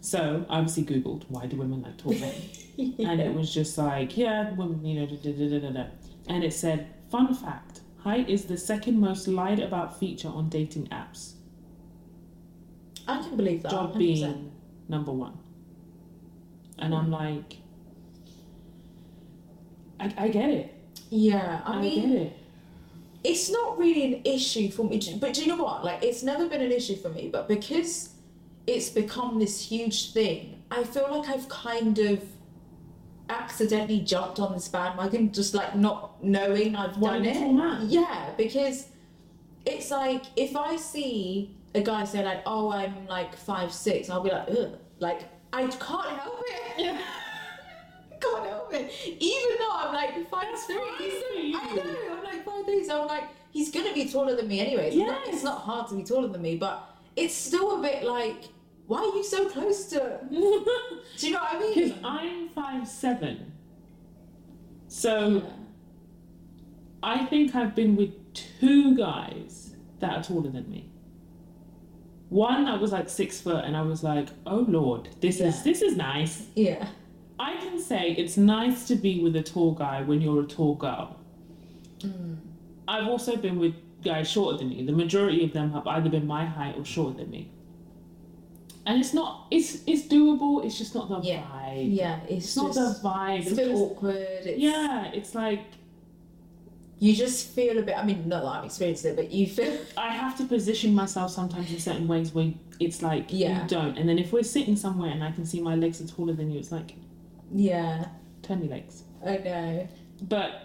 So 0.00 0.46
I 0.48 0.58
obviously 0.58 0.84
googled 0.84 1.24
why 1.28 1.46
do 1.46 1.56
women 1.56 1.82
like 1.82 1.96
tall 1.98 2.14
men, 2.14 2.34
and 2.78 3.20
it 3.20 3.34
was 3.34 3.52
just 3.52 3.76
like 3.76 4.16
yeah, 4.16 4.52
women, 4.54 4.84
you 4.84 5.00
know, 5.00 5.06
da, 5.06 5.16
da, 5.16 5.32
da, 5.32 5.48
da, 5.48 5.58
da, 5.58 5.70
da. 5.70 5.86
and 6.28 6.44
it 6.44 6.52
said 6.52 6.94
fun 7.10 7.34
fact: 7.34 7.80
height 7.98 8.28
is 8.28 8.44
the 8.44 8.56
second 8.56 9.00
most 9.00 9.26
lied 9.26 9.58
about 9.58 9.98
feature 9.98 10.28
on 10.28 10.48
dating 10.48 10.86
apps. 10.88 11.32
I 13.08 13.20
can 13.22 13.36
believe 13.36 13.62
that. 13.62 13.70
Job 13.70 13.94
100%. 13.94 13.98
being 13.98 14.52
number 14.88 15.12
one, 15.12 15.38
and 16.78 16.94
I'm 16.94 17.10
like, 17.10 17.58
I, 19.98 20.12
I 20.18 20.28
get 20.28 20.50
it. 20.50 20.74
Yeah, 21.10 21.62
I 21.64 21.74
I, 21.78 21.80
mean, 21.80 22.08
get 22.10 22.20
it. 22.22 22.36
it's 23.24 23.50
not 23.50 23.78
really 23.78 24.14
an 24.14 24.20
issue 24.24 24.70
for 24.70 24.84
me. 24.84 25.00
But 25.20 25.34
do 25.34 25.42
you 25.42 25.48
know 25.48 25.62
what? 25.62 25.84
Like, 25.84 26.02
it's 26.02 26.22
never 26.22 26.48
been 26.48 26.60
an 26.60 26.72
issue 26.72 26.96
for 26.96 27.08
me. 27.08 27.28
But 27.32 27.48
because 27.48 28.10
it's 28.66 28.90
become 28.90 29.38
this 29.38 29.60
huge 29.60 30.12
thing, 30.12 30.62
I 30.70 30.84
feel 30.84 31.08
like 31.10 31.28
I've 31.28 31.48
kind 31.48 31.98
of 31.98 32.22
accidentally 33.28 34.00
jumped 34.00 34.38
on 34.38 34.52
this 34.52 34.68
bandwagon, 34.68 35.32
just 35.32 35.54
like 35.54 35.74
not 35.76 36.22
knowing 36.22 36.76
I've 36.76 37.00
done 37.00 37.24
it. 37.24 37.88
Yeah, 37.88 38.30
because 38.36 38.86
it's 39.64 39.90
like 39.90 40.24
if 40.36 40.56
I 40.56 40.76
see 40.76 41.56
a 41.74 41.82
guy 41.82 42.04
say 42.04 42.24
like, 42.24 42.42
"Oh, 42.46 42.70
I'm 42.70 43.06
like 43.06 43.36
five 43.36 43.72
six, 43.72 44.10
I'll 44.10 44.22
be 44.22 44.30
like, 44.30 44.48
Ugh. 44.50 44.78
like 45.00 45.22
I 45.56 45.66
can't 45.68 46.08
help 46.20 46.42
it. 46.46 46.72
Yeah. 46.78 47.00
can't 48.20 48.46
help 48.46 48.72
it. 48.74 48.92
Even 49.06 49.56
though 49.58 49.72
I'm 49.72 49.94
like 49.94 50.28
five 50.30 50.46
That's 50.50 50.64
three. 50.64 51.54
I 51.56 51.72
know 51.74 52.16
I'm 52.16 52.24
like 52.24 52.44
five 52.44 52.64
three, 52.64 52.84
so 52.84 53.02
I'm 53.02 53.08
like 53.08 53.24
he's 53.52 53.70
gonna 53.70 53.94
be 53.94 54.08
taller 54.08 54.36
than 54.36 54.48
me 54.48 54.60
anyways. 54.60 54.94
It's 54.94 55.06
not- 55.06 55.26
It's 55.28 55.42
not 55.42 55.60
hard 55.62 55.88
to 55.88 55.94
be 55.96 56.02
taller 56.04 56.28
than 56.28 56.42
me, 56.42 56.56
but 56.56 56.82
it's 57.16 57.34
still 57.34 57.78
a 57.78 57.82
bit 57.82 58.04
like, 58.04 58.44
why 58.86 58.98
are 58.98 59.16
you 59.16 59.24
so 59.24 59.48
close 59.48 59.86
to? 59.86 60.18
Do 60.30 61.26
you 61.26 61.32
know 61.32 61.40
what 61.40 61.54
I 61.56 61.58
mean? 61.60 61.74
Because? 61.74 61.92
I'm 62.04 62.48
five 62.50 62.86
seven. 62.86 63.52
So 64.88 65.28
Yeah. 65.28 65.40
I 67.02 67.24
think 67.26 67.54
I've 67.54 67.74
been 67.74 67.96
with 67.96 68.12
two 68.34 68.96
guys 68.96 69.74
that 70.00 70.12
are 70.18 70.22
taller 70.22 70.50
than 70.50 70.68
me. 70.70 70.90
One 72.28 72.64
that 72.64 72.80
was 72.80 72.92
like 72.92 73.08
six 73.08 73.40
foot, 73.40 73.64
and 73.64 73.76
I 73.76 73.82
was 73.82 74.02
like, 74.02 74.28
oh 74.46 74.64
lord, 74.68 75.08
this 75.20 75.40
is 75.40 75.62
this 75.62 75.82
is 75.82 75.96
nice. 75.96 76.46
Yeah. 76.54 76.88
I 77.38 77.56
can 77.56 77.78
say 77.80 78.12
it's 78.12 78.36
nice 78.36 78.86
to 78.88 78.96
be 78.96 79.22
with 79.22 79.36
a 79.36 79.42
tall 79.42 79.72
guy 79.72 80.02
when 80.02 80.20
you're 80.22 80.42
a 80.42 80.46
tall 80.46 80.74
girl. 80.74 81.16
Mm. 82.00 82.38
I've 82.88 83.06
also 83.08 83.36
been 83.36 83.58
with 83.58 83.74
guys 84.02 84.30
shorter 84.30 84.58
than 84.58 84.70
me. 84.70 84.84
The 84.86 84.92
majority 84.92 85.44
of 85.44 85.52
them 85.52 85.72
have 85.72 85.86
either 85.86 86.08
been 86.08 86.26
my 86.26 86.44
height 86.46 86.76
or 86.78 86.84
shorter 86.84 87.18
than 87.18 87.30
me. 87.30 87.50
And 88.86 89.00
it's 89.00 89.12
not 89.12 89.46
it's 89.50 89.82
it's 89.86 90.02
doable, 90.06 90.64
it's 90.64 90.78
just 90.78 90.94
not 90.94 91.08
the 91.08 91.20
Yeah. 91.28 91.42
vibe. 91.42 91.94
Yeah. 91.94 92.20
It's, 92.28 92.46
It's 92.46 92.56
not 92.56 92.74
the 92.74 92.98
vibe. 93.02 93.38
It's 93.40 93.46
It's 93.50 93.52
a 93.52 93.56
bit 93.62 93.70
just, 93.70 93.82
awkward. 93.82 94.16
It's, 94.16 94.58
yeah, 94.58 95.10
it's 95.12 95.34
like 95.34 95.64
You 96.98 97.14
just 97.14 97.48
feel 97.50 97.76
a 97.78 97.82
bit. 97.82 97.96
I 97.98 98.04
mean, 98.04 98.26
not 98.26 98.42
that 98.42 98.48
I've 98.48 98.64
experienced 98.64 99.04
it, 99.04 99.16
but 99.16 99.30
you 99.30 99.46
feel. 99.46 99.78
I 99.98 100.08
have 100.14 100.36
to 100.38 100.44
position 100.46 100.94
myself 100.94 101.30
sometimes 101.30 101.70
in 101.70 101.78
certain 101.78 102.08
ways 102.08 102.32
where 102.32 102.52
it's 102.80 103.02
like 103.02 103.26
Yeah. 103.28 103.62
you 103.62 103.68
don't. 103.68 103.98
And 103.98 104.08
then 104.08 104.18
if 104.18 104.32
we're 104.32 104.42
sitting 104.42 104.76
somewhere 104.76 105.10
and 105.10 105.22
I 105.22 105.30
can 105.30 105.44
see 105.44 105.60
my 105.60 105.74
legs 105.76 106.00
are 106.00 106.06
taller 106.06 106.32
than 106.32 106.50
you, 106.50 106.58
it's 106.58 106.72
like 106.72 106.94
Yeah. 107.52 108.06
turn 108.42 108.60
your 108.60 108.70
legs. 108.70 109.02
I 109.24 109.36
know. 109.38 109.88
But 110.22 110.62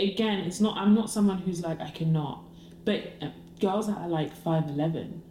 again, 0.00 0.40
it's 0.40 0.60
not. 0.60 0.76
I'm 0.76 0.94
not 0.94 1.10
someone 1.10 1.38
who's 1.38 1.62
like 1.62 1.80
I 1.80 1.90
cannot. 1.90 2.42
But 2.84 3.12
uh, 3.22 3.28
girls 3.60 3.86
that 3.86 3.98
are 3.98 4.08
like 4.08 4.34
five 4.36 4.68
eleven, 4.68 5.22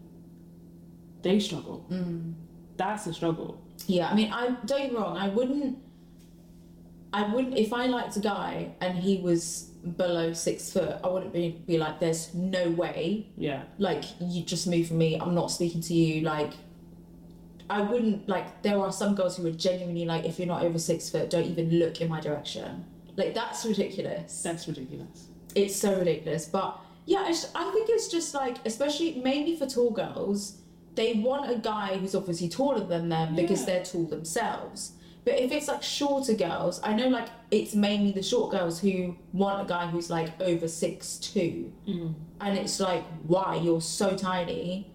they 1.24 1.40
struggle. 1.40 1.86
Mm. 1.92 2.34
That's 2.78 3.06
a 3.08 3.14
struggle. 3.14 3.62
Yeah, 3.88 4.10
I 4.10 4.16
mean, 4.16 4.32
I 4.32 4.50
don't 4.66 4.68
get 4.68 4.92
me 4.94 4.98
wrong. 4.98 5.18
I 5.18 5.28
wouldn't. 5.30 5.78
I 7.14 7.34
wouldn't 7.34 7.58
if 7.58 7.72
I 7.74 7.86
liked 7.88 8.16
a 8.18 8.20
guy 8.20 8.72
and 8.82 8.98
he 8.98 9.18
was 9.18 9.72
below 9.96 10.34
six 10.34 10.72
foot. 10.72 10.98
I 11.04 11.08
wouldn't 11.08 11.34
be 11.34 11.62
be 11.66 11.78
like, 11.78 12.00
"There's 12.00 12.34
no 12.34 12.70
way." 12.72 13.28
Yeah. 13.38 13.64
Like 13.78 14.04
you 14.20 14.44
just 14.44 14.68
move 14.68 14.88
from 14.88 14.98
me. 14.98 15.18
I'm 15.20 15.34
not 15.34 15.50
speaking 15.52 15.82
to 15.82 15.94
you. 15.94 16.22
Like, 16.22 16.54
I 17.70 17.82
wouldn't 17.82 18.28
like. 18.30 18.62
There 18.62 18.78
are 18.80 18.92
some 18.92 19.16
girls 19.16 19.38
who 19.38 19.46
are 19.48 19.52
genuinely 19.52 20.06
like, 20.06 20.26
if 20.26 20.38
you're 20.40 20.48
not 20.48 20.64
over 20.64 20.80
six 20.80 21.10
foot, 21.10 21.30
don't 21.30 21.46
even 21.46 21.70
look 21.80 22.02
in 22.02 22.10
my 22.10 22.20
direction. 22.22 22.86
Like 23.16 23.34
that's 23.34 23.66
ridiculous. 23.66 24.42
That's 24.44 24.68
ridiculous. 24.68 25.28
It's 25.56 25.76
so 25.76 25.98
ridiculous. 25.98 26.46
But 26.46 26.80
yeah, 27.06 27.28
it's, 27.30 27.50
I 27.56 27.72
think 27.72 27.90
it's 27.90 28.10
just 28.10 28.34
like, 28.34 28.58
especially 28.66 29.16
mainly 29.24 29.56
for 29.56 29.66
tall 29.66 29.92
girls, 29.92 30.58
they 30.96 31.14
want 31.14 31.50
a 31.50 31.56
guy 31.56 31.98
who's 31.98 32.14
obviously 32.14 32.50
taller 32.50 32.86
than 32.86 33.10
them 33.10 33.36
because 33.36 33.62
Yeah. 33.62 33.66
they're 33.68 33.84
tall 33.86 34.04
themselves. 34.06 34.92
But 35.28 35.40
if 35.42 35.52
it's 35.52 35.68
like 35.68 35.84
shorter 35.84 36.34
girls, 36.34 36.80
I 36.86 36.94
know 36.94 37.10
like 37.10 37.28
it's 37.52 37.76
mainly 37.76 38.14
the 38.14 38.24
short 38.24 38.50
girls 38.52 38.80
who 38.80 39.18
want 39.34 39.62
a 39.62 39.68
guy 39.68 39.86
who's 39.88 40.10
like 40.10 40.30
over 40.40 40.70
six 40.70 41.18
two, 41.18 41.70
Mm. 41.86 42.14
and 42.40 42.58
it's 42.58 42.80
like, 42.80 43.04
why 43.34 43.60
you're 43.62 43.82
so 43.82 44.16
tiny, 44.16 44.90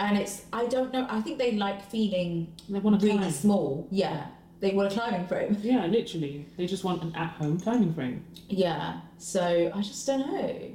and 0.00 0.16
it's 0.16 0.46
I 0.54 0.64
don't 0.68 0.90
know. 0.90 1.06
I 1.10 1.20
think 1.20 1.36
they 1.38 1.52
like 1.52 1.84
feeling 1.90 2.50
They 2.66 2.78
want 2.78 2.98
to 2.98 3.06
really 3.06 3.18
climb. 3.18 3.30
small. 3.30 3.86
Yeah, 3.90 4.28
they 4.60 4.72
want 4.72 4.90
a 4.90 4.94
climbing 4.94 5.26
frame. 5.26 5.58
Yeah, 5.60 5.84
literally. 5.84 6.46
They 6.56 6.64
just 6.64 6.82
want 6.82 7.02
an 7.02 7.14
at-home 7.14 7.60
climbing 7.60 7.92
frame. 7.92 8.24
Yeah, 8.48 9.00
so 9.18 9.70
I 9.74 9.82
just 9.82 10.06
don't 10.06 10.26
know. 10.32 10.70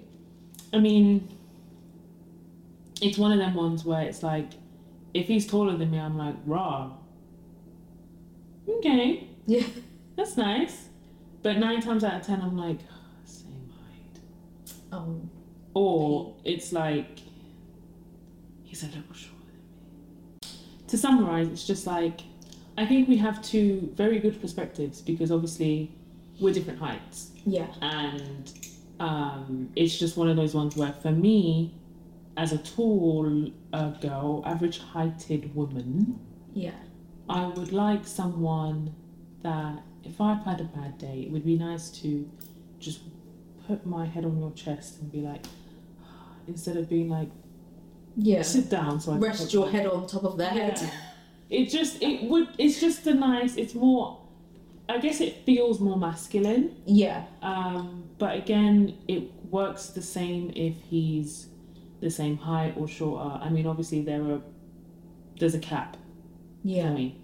I 0.72 0.78
mean, 0.78 1.28
it's 3.02 3.18
one 3.18 3.32
of 3.32 3.40
them 3.40 3.56
ones 3.56 3.84
where 3.84 4.04
it's 4.04 4.22
like, 4.22 4.52
if 5.16 5.26
he's 5.26 5.48
taller 5.48 5.76
than 5.76 5.90
me, 5.90 5.98
I'm 6.00 6.16
like, 6.16 6.36
raw. 6.46 6.92
Okay, 8.68 9.28
Yeah. 9.46 9.64
that's 10.16 10.38
nice. 10.38 10.90
But 11.44 11.58
nine 11.58 11.82
times 11.82 12.04
out 12.04 12.16
of 12.16 12.22
ten, 12.28 12.42
I'm 12.42 12.58
like, 12.58 12.80
same 13.24 13.70
height. 13.70 14.22
Oh. 14.92 15.22
Or 15.74 16.36
it's 16.44 16.74
like, 16.74 17.20
he's 18.64 18.84
a 18.84 18.88
little 18.88 19.02
shorter 19.14 19.36
than 20.42 20.50
me. 20.50 20.50
To 20.88 20.98
summarize, 20.98 21.48
it's 21.48 21.66
just 21.68 21.86
like, 21.88 22.22
I 22.78 22.86
think 22.86 23.08
we 23.08 23.18
have 23.18 23.42
two 23.42 23.92
very 23.96 24.20
good 24.20 24.40
perspectives 24.42 25.02
because 25.02 25.32
obviously 25.32 25.92
we're 26.40 26.54
different 26.54 26.80
heights. 26.80 27.32
Yeah. 27.46 27.68
and 27.82 28.52
um, 29.00 29.70
it's 29.76 29.98
just 29.98 30.18
one 30.18 30.28
of 30.28 30.36
those 30.36 30.54
ones 30.56 30.76
where 30.76 30.92
for 31.02 31.12
me 31.12 31.74
as 32.36 32.52
a 32.52 32.58
tall 32.58 33.50
uh, 33.72 33.90
girl 33.92 34.44
average 34.46 34.80
heighted 34.80 35.56
woman 35.56 36.20
Yeah. 36.54 36.72
I 37.30 37.46
would 37.46 37.72
like 37.72 38.06
someone 38.06 38.94
that 39.44 39.80
if 40.04 40.20
i've 40.22 40.44
had 40.44 40.60
a 40.62 40.66
bad 40.66 40.98
day 40.98 41.24
it 41.26 41.32
would 41.32 41.46
be 41.46 41.58
nice 41.58 41.90
to 41.90 42.30
just 42.80 43.02
put 43.68 43.86
my 43.86 44.06
head 44.06 44.24
on 44.26 44.38
your 44.40 44.52
chest 44.54 45.00
and 45.02 45.12
be 45.12 45.20
like 45.22 45.46
instead 46.48 46.78
of 46.78 46.90
being 46.90 47.10
like 47.10 47.30
Yeah. 48.16 48.42
sit 48.44 48.70
down 48.70 49.00
so 49.00 49.14
i 49.14 49.18
Rest 49.18 49.54
your 49.54 49.70
head 49.70 49.86
on 49.88 50.08
top 50.08 50.24
of 50.24 50.38
their 50.38 50.54
yeah. 50.54 50.78
head. 50.78 50.92
it 51.50 51.66
just 51.70 52.02
it 52.02 52.24
would 52.30 52.48
it's 52.58 52.80
just 52.80 53.06
a 53.08 53.14
nice 53.14 53.56
it's 53.58 53.74
more 53.76 54.20
i 54.90 54.98
guess 54.98 55.20
it 55.22 55.44
feels 55.46 55.80
more 55.80 55.98
masculine 55.98 56.76
Yeah. 56.86 57.26
Um, 57.42 58.04
but 58.20 58.36
again, 58.36 58.98
it 59.08 59.32
works 59.52 59.90
the 59.90 60.02
same 60.02 60.52
if 60.56 60.74
he's 60.90 61.50
the 62.02 62.10
same 62.10 62.36
height 62.38 62.74
or 62.76 62.88
shorter. 62.88 63.30
I 63.46 63.50
mean, 63.50 63.68
obviously 63.68 64.02
there 64.02 64.24
are 64.32 64.42
there's 65.40 65.54
a 65.54 65.60
cap 65.60 65.98
Yeah. 66.68 66.92
me. 66.92 67.20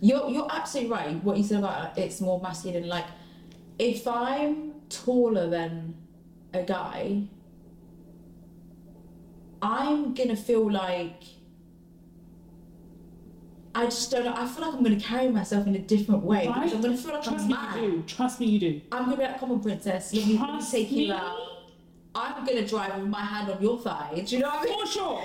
You're 0.00 0.28
you're 0.30 0.48
absolutely 0.50 0.92
right. 0.92 1.22
What 1.24 1.36
you 1.36 1.44
said 1.44 1.58
about 1.58 1.76
uh, 1.98 2.02
it's 2.02 2.20
more 2.20 2.40
masculine. 2.40 2.88
Like, 2.88 3.06
if 3.78 4.06
I'm 4.06 4.72
taller 4.88 5.48
than 5.48 5.94
a 6.54 6.62
guy, 6.62 7.22
I'm 9.62 10.14
gonna 10.14 10.36
feel 10.36 10.70
like. 10.70 11.22
I 13.74 13.84
just 13.84 14.10
don't 14.10 14.24
know. 14.24 14.32
I 14.34 14.46
feel 14.46 14.64
like 14.64 14.74
I'm 14.74 14.82
gonna 14.82 14.98
carry 14.98 15.28
myself 15.28 15.66
in 15.66 15.74
a 15.74 15.78
different 15.78 16.22
way 16.22 16.46
because 16.46 16.72
I'm 16.72 16.80
gonna 16.80 16.96
feel 16.96 17.12
like 17.12 17.22
Trust 17.22 17.40
I'm 17.44 17.48
me, 17.48 17.54
mad. 17.54 17.76
you 17.82 17.90
do. 17.90 18.02
Trust 18.06 18.40
me, 18.40 18.46
you 18.46 18.58
do. 18.58 18.80
I'm 18.90 19.04
gonna 19.04 19.16
be 19.18 19.22
like, 19.24 19.38
come 19.38 19.52
on, 19.52 19.60
princess, 19.60 20.14
let 20.14 20.26
me, 20.26 20.32
let 20.38 20.40
me 20.40 20.46
Trust 20.48 20.70
take 20.72 20.90
me. 20.90 21.06
you 21.06 21.12
out. 21.12 21.36
I'm 22.14 22.46
gonna 22.46 22.66
drive 22.66 22.96
with 22.98 23.08
my 23.08 23.20
hand 23.20 23.50
on 23.52 23.60
your 23.60 23.78
thigh. 23.78 24.22
Do 24.26 24.36
you 24.36 24.40
know 24.42 24.48
what 24.48 24.62
I 24.62 24.64
mean? 24.64 24.86
For 24.86 24.90
sure. 24.90 25.22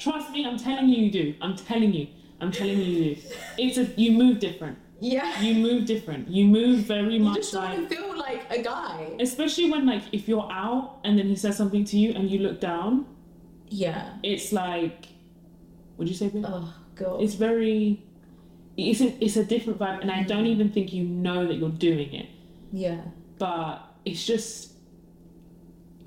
Trust 0.00 0.32
me, 0.32 0.44
I'm 0.44 0.58
telling 0.58 0.88
you, 0.88 1.04
you 1.04 1.10
do. 1.12 1.34
I'm 1.40 1.54
telling 1.56 1.92
you. 1.92 2.08
I'm 2.42 2.50
telling 2.52 2.78
you, 2.78 2.84
you. 2.84 3.16
It's 3.56 3.78
a 3.78 3.84
you 3.96 4.12
move 4.12 4.40
different. 4.40 4.76
Yeah. 5.00 5.40
You 5.40 5.54
move 5.54 5.86
different. 5.86 6.28
You 6.28 6.44
move 6.44 6.80
very 6.80 7.14
You 7.14 7.20
much 7.20 7.36
just 7.36 7.52
don't 7.52 7.64
like. 7.64 7.78
want 7.78 7.90
to 7.90 7.96
feel 7.96 8.18
like 8.18 8.46
a 8.50 8.62
guy. 8.62 9.16
Especially 9.20 9.70
when 9.70 9.86
like 9.86 10.02
if 10.12 10.28
you're 10.28 10.48
out 10.52 10.98
and 11.04 11.18
then 11.18 11.26
he 11.28 11.36
says 11.36 11.56
something 11.56 11.84
to 11.86 11.96
you 11.98 12.12
and 12.14 12.30
you 12.30 12.40
look 12.40 12.60
down, 12.60 13.06
Yeah. 13.68 14.14
it's 14.22 14.52
like, 14.52 15.06
would 15.96 16.08
you 16.08 16.14
say? 16.14 16.28
Bill? 16.28 16.44
Oh 16.46 16.74
god. 16.94 17.22
It's 17.22 17.34
very. 17.34 18.04
It's 18.76 19.00
a, 19.02 19.24
it's 19.24 19.36
a 19.36 19.44
different 19.44 19.78
vibe, 19.78 20.00
and 20.00 20.10
I 20.10 20.18
mm-hmm. 20.20 20.28
don't 20.28 20.46
even 20.46 20.70
think 20.72 20.92
you 20.92 21.04
know 21.04 21.46
that 21.46 21.54
you're 21.54 21.68
doing 21.68 22.12
it. 22.14 22.28
Yeah. 22.72 23.02
But 23.38 23.82
it's 24.06 24.24
just, 24.24 24.72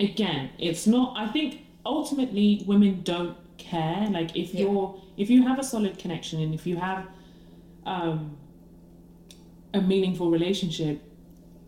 again, 0.00 0.50
it's 0.58 0.84
not. 0.86 1.16
I 1.16 1.28
think 1.28 1.60
ultimately 1.84 2.64
women 2.66 3.02
don't 3.04 3.36
care. 3.56 4.08
Like 4.10 4.36
if 4.36 4.52
Yeah. 4.52 4.62
you're, 4.62 5.00
if 5.16 5.30
you 5.30 5.46
have 5.46 5.58
a 5.58 5.64
solid 5.64 5.98
connection, 5.98 6.40
and 6.40 6.54
if 6.54 6.66
you 6.66 6.76
have, 6.76 7.06
um, 7.84 8.36
a 9.74 9.80
meaningful 9.80 10.30
relationship, 10.30 11.02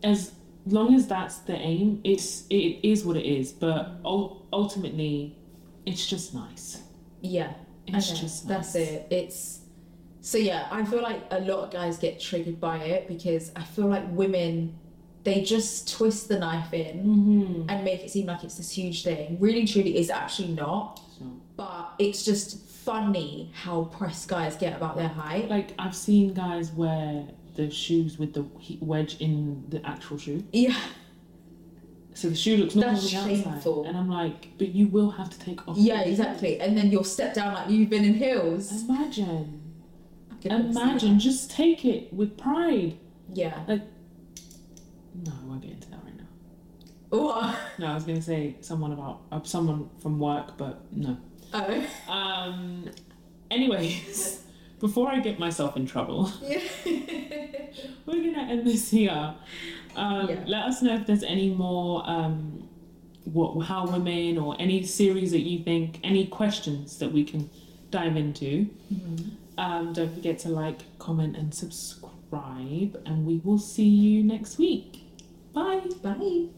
as 0.03 0.33
long 0.67 0.95
as 0.95 1.07
that's 1.07 1.39
the 1.39 1.55
aim, 1.57 2.01
it's 2.05 2.45
it 2.51 2.79
is 2.83 3.05
what 3.05 3.17
it 3.17 3.27
is. 3.27 3.53
But 3.53 3.93
ultimately, 4.05 5.37
it's 5.87 6.07
just 6.07 6.35
nice. 6.35 6.83
Yeah. 7.21 7.53
It's 7.87 8.11
Okay, 8.11 8.21
just 8.21 8.49
that's 8.49 8.75
it. 8.75 9.07
It's 9.11 9.61
so 10.21 10.39
yeah. 10.39 10.69
I 10.71 10.85
feel 10.85 11.03
like 11.03 11.23
a 11.31 11.41
lot 11.41 11.61
of 11.65 11.71
guys 11.71 11.97
get 11.99 12.21
triggered 12.21 12.61
by 12.61 12.79
it 12.79 13.09
because 13.09 13.51
I 13.57 13.63
feel 13.63 13.87
like 13.87 14.05
women 14.11 14.79
they 15.25 15.43
just 15.43 15.93
twist 15.97 16.29
the 16.29 16.39
knife 16.39 16.73
in 16.73 16.99
Mm-hmm. 17.05 17.71
and 17.71 17.85
make 17.85 18.03
it 18.05 18.11
seem 18.11 18.27
like 18.27 18.45
it's 18.45 18.57
this 18.57 18.71
huge 18.71 19.03
thing. 19.05 19.37
Really, 19.41 19.67
truly, 19.67 19.97
is 19.99 20.11
actually 20.11 20.53
not. 20.53 21.01
So. 21.19 21.25
But 21.57 21.95
it's 21.99 22.25
just 22.25 22.68
funny 22.88 23.51
how 23.53 23.85
pressed 23.85 24.29
guys 24.29 24.57
get 24.57 24.74
about 24.77 24.96
their 24.96 25.09
height. 25.09 25.48
Like 25.51 25.74
I've 25.79 25.94
seen 25.94 26.33
guys 26.33 26.72
wear 26.72 27.27
the 27.55 27.70
shoes 27.70 28.18
with 28.18 28.33
the 28.35 28.46
wedge 28.81 29.16
in 29.20 29.64
the 29.68 29.85
actual 29.87 30.16
shoe, 30.16 30.42
Yeah. 30.53 30.74
so 32.14 32.29
the 32.31 32.35
shoe 32.37 32.57
looks 32.57 32.74
normal 32.74 32.94
That's 32.94 33.14
on 33.14 33.29
the 33.29 33.35
outside, 33.37 33.53
shameful. 33.53 33.85
and 33.85 33.96
I'm 33.96 34.09
like, 34.09 34.57
but 34.59 34.68
you 34.68 34.87
will 34.88 35.11
have 35.11 35.29
to 35.31 35.38
take 35.38 35.66
off. 35.68 35.77
Yeah, 35.77 36.01
exactly. 36.03 36.61
And 36.61 36.77
then 36.77 36.90
you'll 36.90 37.05
step 37.05 37.35
down 37.35 37.55
like 37.55 37.68
you've 37.68 37.90
been 37.90 38.05
in 38.05 38.14
heels. 38.14 38.85
Imagine, 38.88 39.61
I 40.33 40.37
can 40.40 40.53
understand 40.53 40.90
imagine, 40.90 41.18
just 41.18 41.51
take 41.51 41.85
it 41.85 42.12
with 42.12 42.38
pride. 42.38 42.96
Yeah. 43.35 43.59
Like, 43.68 43.83
No, 45.27 45.33
I 45.42 45.44
won't 45.46 45.61
get 45.62 45.72
into 45.72 45.90
that 45.90 46.01
right 46.05 46.16
now. 46.16 46.24
What? 47.18 47.57
No, 47.79 47.87
I 47.88 47.94
was 47.94 48.05
gonna 48.05 48.22
say 48.22 48.57
someone 48.61 48.92
about 48.92 49.22
uh, 49.33 49.40
someone 49.42 49.90
from 50.01 50.18
work, 50.20 50.57
but 50.57 50.81
no. 50.92 51.16
Oh. 51.55 51.87
Um. 52.09 52.91
Anyways, 53.51 54.43
before 54.81 55.09
I 55.09 55.21
get 55.21 55.39
myself 55.39 55.77
in 55.77 55.87
trouble, 55.87 56.31
Yeah. 56.43 56.61
we're 58.07 58.23
gonna 58.33 58.47
end 58.51 58.67
this 58.67 58.91
here. 58.91 59.35
Um, 59.97 60.29
Yeah. 60.29 60.45
Let 60.47 60.65
us 60.67 60.83
know 60.83 60.95
if 60.95 61.07
there's 61.07 61.23
any 61.23 61.51
more 61.51 62.03
um, 62.09 62.69
what 63.25 63.59
how 63.67 63.87
women 63.87 64.39
or 64.39 64.55
any 64.59 64.85
series 64.85 65.31
that 65.33 65.41
you 65.41 65.61
think 65.65 65.99
any 66.05 66.27
questions 66.27 66.99
that 66.99 67.11
we 67.13 67.25
can 67.25 67.49
dive 67.91 68.17
into. 68.17 68.69
Mhm. 68.93 69.31
Um, 69.57 69.93
don't 69.93 70.15
forget 70.15 70.39
to 70.41 70.51
like, 70.51 70.81
comment, 70.99 71.37
and 71.37 71.53
subscribe, 71.53 73.01
and 73.07 73.27
we 73.27 73.39
will 73.43 73.59
see 73.59 73.89
you 73.89 74.23
next 74.23 74.57
week. 74.59 75.03
Bye. 75.53 75.83
Bye. 76.03 76.49